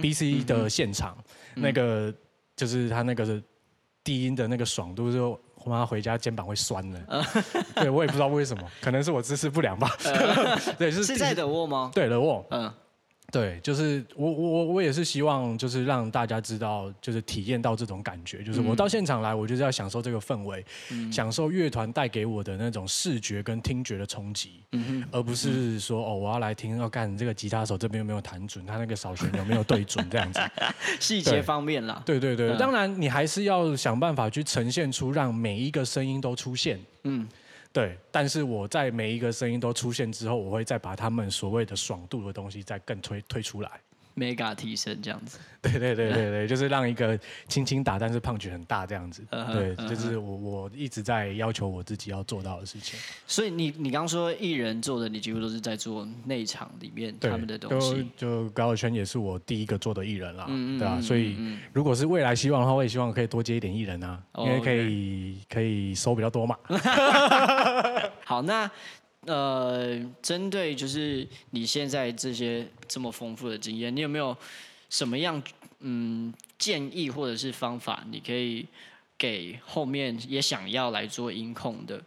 [0.00, 1.16] B C 的现场，
[1.54, 2.12] 嗯、那个
[2.56, 3.42] 就是他那个
[4.02, 7.04] 低音的那个爽度，就我妈回家肩膀会酸的。
[7.08, 7.24] 嗯、
[7.74, 9.90] 对，我也不知道为什么，可能是我姿势不良吧。
[10.04, 11.90] 嗯、 对，是是在的沃吗？
[11.94, 12.44] 对，的沃。
[12.50, 12.72] 嗯。
[13.36, 30.40] 对，就是我我我也是希望，就是让大家知道，就是体验到这种感觉，就是我到现场来，我就是要享受这个氛围，嗯、享受乐团带给我的那种视觉跟听觉的冲击，嗯、而不是说哦，我要来听要干这个吉他手这边有没有弹准，他那个扫弦有没有对准这样子，
[30.98, 32.02] 细节方面啦。
[32.06, 37.28] 对对对，嗯、当然你还是要想办法去呈现出让每一个声音都出现，嗯。
[37.76, 43.70] 对，但是我在每一个声音都出现之后，我会再把他们所谓的爽度的东西再更推推出来。
[44.16, 52.98] Mega 提升这样子，对对对对对， 就是让一个轻轻打，但是 punch 很大这样子，对，就是我我一直在要求我自己要做到的事情。
[53.26, 58.10] 所以你你刚刚说艺人做的，你几乎都是在做内场里面他们的东西。
[58.16, 60.98] 就就高晓轩也是我第一个做的艺人啦，对吧？
[61.00, 61.36] 所以
[61.74, 66.56] 如果是未来希望的话，我也希望可以多接一点艺人啊，因为可以可以收比较多嘛。
[68.24, 68.70] 好，那。
[69.26, 74.36] 呃，针对就是你现在这些这么丰富的经验，你有没有
[74.88, 75.42] 什么样
[75.80, 78.66] 嗯建议或者是方法，你可以
[79.18, 82.02] 给后面也想要来做音控的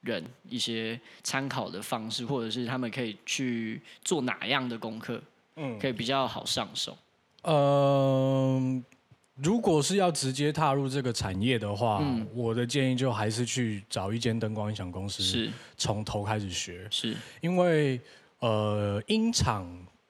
[0.00, 5.20] 人一些参考的方式，或者是他们可以去做哪样的功课，
[5.56, 6.96] 嗯，可以比较好上手？
[7.42, 8.99] 嗯、呃。
[9.42, 16.86] 如果是要直接踏入这个产业的话，嗯、我的建议就还是去找一间灯光音响公司，是从头开始学。
[16.90, 18.00] 是，因为
[18.40, 19.66] 呃，音场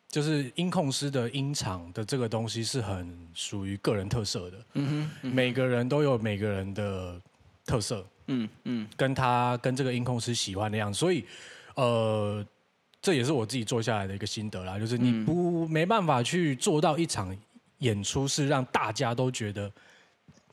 [0.09, 4.57] 就是音控师的音场的这个东西是很属于个人特色的。
[4.75, 7.21] 嗯哼，嗯哼，每个人都有每个人的
[7.65, 8.05] 特色。
[8.27, 11.25] 嗯嗯，跟他跟这个音控师喜欢的样子，所以
[11.75, 12.45] 呃，
[13.01, 17.37] 这也是我自己做下来的一个心得啦，就是你不、嗯、没办法去做到一场。
[17.81, 19.71] 演出是让大家都觉得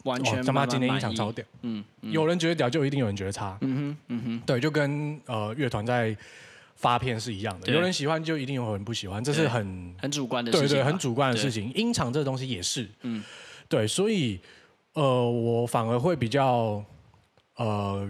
[0.03, 2.11] 完全他妈今天音场超屌，嗯，嗯。
[2.11, 6.15] 有人觉得屌，就一定有人觉得差，嗯哼，嗯哼，对，就跟呃乐团在
[6.75, 11.73] 发片是一样的，有人喜欢就一定有人不喜欢，这是很很主观的事情，对对，很主观的事情。
[11.73, 13.23] 音场这个东西也是，嗯，
[13.67, 14.39] 对，所以
[14.93, 16.83] 呃，我反而会比较
[17.55, 18.07] 呃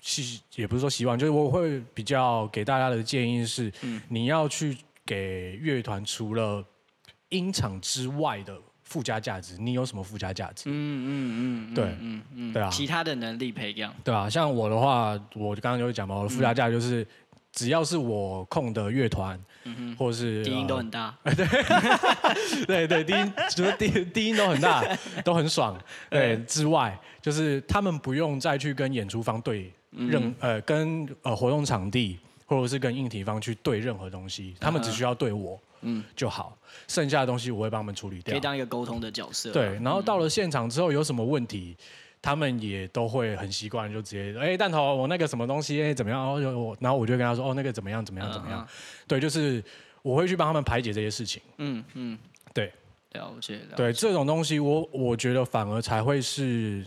[0.00, 6.64] 希，也不是说希望，就是我会比较给大家的建议是，嗯，你要去给乐团除了
[7.30, 10.64] 音场之外的附加价值，你有什么附加价值？
[10.66, 17.06] 嗯嗯嗯，对，嗯嗯，对啊，其他的能力培养，对啊，像我的话，我刚刚就讲嘛，我的附加价值就是
[17.52, 21.34] 只要是我控的乐团，嗯哼，或者是低音都很大， 呃、
[22.66, 24.84] 对对对，低音除了低低音都很大，
[25.24, 25.76] 都很爽。
[26.08, 36.56] 对，之外就是他们不用再去跟演出方对任、嗯、呃跟呃活动场地或者是跟硬体方去对任何东西，他们只需要对我嗯就好，
[36.88, 39.52] 剩下的东西我会帮他们处理掉，可以当一个沟通的角色。
[39.52, 41.76] 对，然后到了现场之后有什么问题。
[42.22, 46.18] 他们也都会很习惯，就直接哎，蛋头，我那个什么东西哎怎么样？
[46.18, 48.68] 然后就我，然后我就跟他说哦，那个怎么样怎么样怎么样？Uh.
[49.06, 49.62] 对，就是
[50.02, 51.40] 我会去帮他们排解这些事情。
[51.58, 52.18] 嗯嗯，
[52.52, 52.72] 对，
[53.12, 53.60] 了解。
[53.76, 56.84] 对这种东西我，我我觉得反而才会是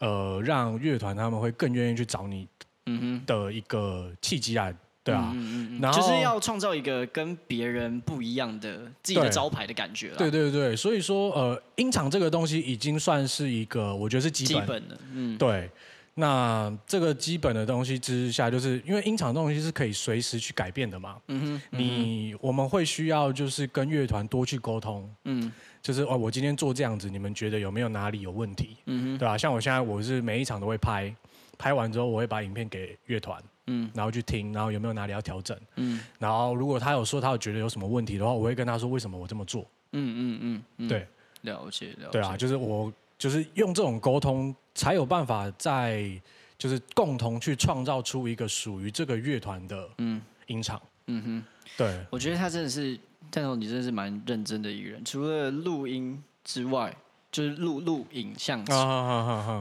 [0.00, 2.48] 呃，让乐团他们会更愿意去找你
[2.86, 4.72] 嗯哼的一个契机啊。
[5.06, 10.10] 对啊，嗯嗯嗯，然后就是要创造一个跟别人不一样的自己的招牌的感觉。
[10.18, 14.98] 对对对，所以说呃，音场这个东西已经算是一个，我觉得是基本，的。
[15.12, 15.70] 嗯，对。
[16.18, 21.16] 那这个基本的东西之下，就是因为音场这东西是可以随时去改变的嘛。
[21.28, 21.54] 嗯哼。
[21.54, 25.08] 嗯哼，你我们会需要就是跟乐团多去沟通。
[25.24, 25.52] 嗯。
[25.82, 28.76] 就是哦，我今天做这样子，你们觉得有没有哪里有问题？
[28.86, 29.18] 嗯哼。
[29.18, 29.38] 对吧？
[29.38, 31.14] 像我现在我是每一场都会拍，
[31.56, 33.40] 拍完之后我会把影片给乐团。
[33.66, 35.58] 嗯，然后去听，然后有没有哪里要调整？
[35.76, 39.62] 嗯，然后如果他有说他有觉得有什么问题的话，我会跟他说为什么我这么做。
[39.92, 41.06] 嗯嗯嗯，嗯对，
[41.42, 42.12] 了解了解。
[42.12, 46.10] 对啊，就是我就是用这种沟通，才有办法在
[46.58, 50.80] 就是共同去创造出一个属于这个乐团的嗯音场。
[51.06, 51.44] 嗯哼，
[51.76, 52.98] 对，我觉得他真的是，
[53.30, 56.96] 但是你真的是蛮认真的一个人，除了录音之外。
[57.32, 58.64] 就是录录影像，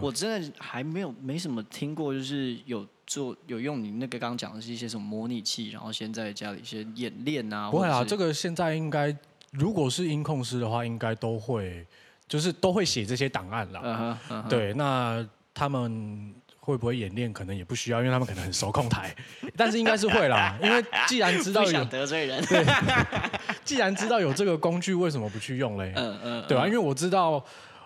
[0.01, 7.69] 我真的还没有没什么听过，就是有做有用你那个刚刚讲的是一些什么模拟器，然后先在家里先演练啊。
[7.69, 9.15] 不会啊，这个现在应该
[9.51, 11.85] 如果是音控师的话，应该都会
[12.27, 13.81] 就是都会写这些档案啦。
[13.81, 14.49] Uh huh, uh huh.
[14.49, 17.31] 对，那他们会不会演练？
[17.31, 19.15] 可能也不需要，因为他们可能很熟控台，
[19.55, 20.57] 但是应该是会啦。
[20.63, 22.65] 因为既然知道有想得罪人，对，
[23.63, 25.93] 既然知道有这个工具，为什么不去用嘞？
[25.95, 27.43] 嗯嗯，对啊，因为我知道。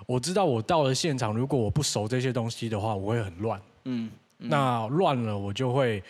[0.07, 3.61] 我知道我到了现场，如果我不熟这些东西的话，我会很乱。
[3.83, 4.09] 嗯，
[4.39, 6.03] 嗯，那乱了我就会，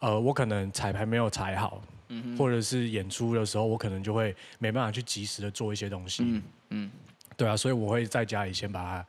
[0.00, 6.22] 呃，我可能彩排没有踩好，嗯哼，或者是演出的时候，我可能就会没办法去及时的做一些东西。
[6.26, 6.90] 嗯嗯，
[7.36, 9.06] 对啊，所以我会在家里先把它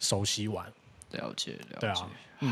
[0.00, 0.66] 熟悉完。
[1.12, 1.78] 了解了解。
[1.80, 1.94] 对啊，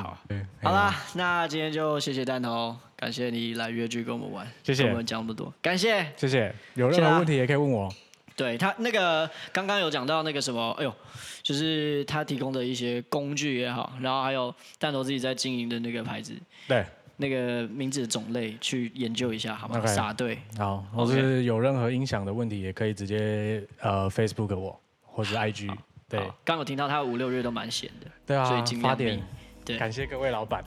[0.03, 0.19] 好，
[0.63, 7.93] 好啦，那今天就谢谢蛋头，感谢你来乐剧跟我们玩，谢谢，我们讲那么多，感谢，谢谢，有任何问题也可以问我。
[8.35, 10.95] 对他那个刚刚有讲到那个什么，哎呦，
[11.43, 16.35] 就是他提供的一些工具也好，然后还有弹头自己在经营的那个牌子，
[16.67, 16.85] 对，
[17.19, 19.85] 那个名字的种类去研究一下，好吗？
[19.87, 25.71] 傻对，好，或是有任何音响的问题，也可以直接呃 Facebook 我，或是 IG，
[26.09, 29.21] 对，刚有听到他五六月都蛮闲的，对啊，所以尽量发点，
[29.65, 30.65] 对，感谢各位老板，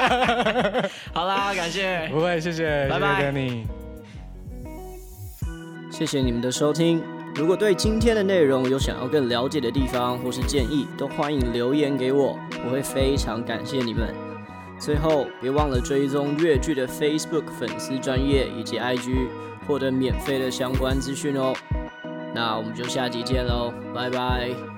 [1.12, 3.79] 好啦，感谢，不会，谢谢，拜拜，你。
[5.90, 7.02] 谢谢你们的收听。
[7.34, 14.14] 如果对今天的内容有想要更了解的地方或是建议，都欢迎留言给我，我会非常感谢你们。
[14.78, 19.28] 最后，别忘了追踪越剧的 Facebook 粉丝专业以及 IG，
[19.66, 21.52] 获得免费的相关资讯哦。
[22.34, 24.69] 那我们就下集见喽，拜拜。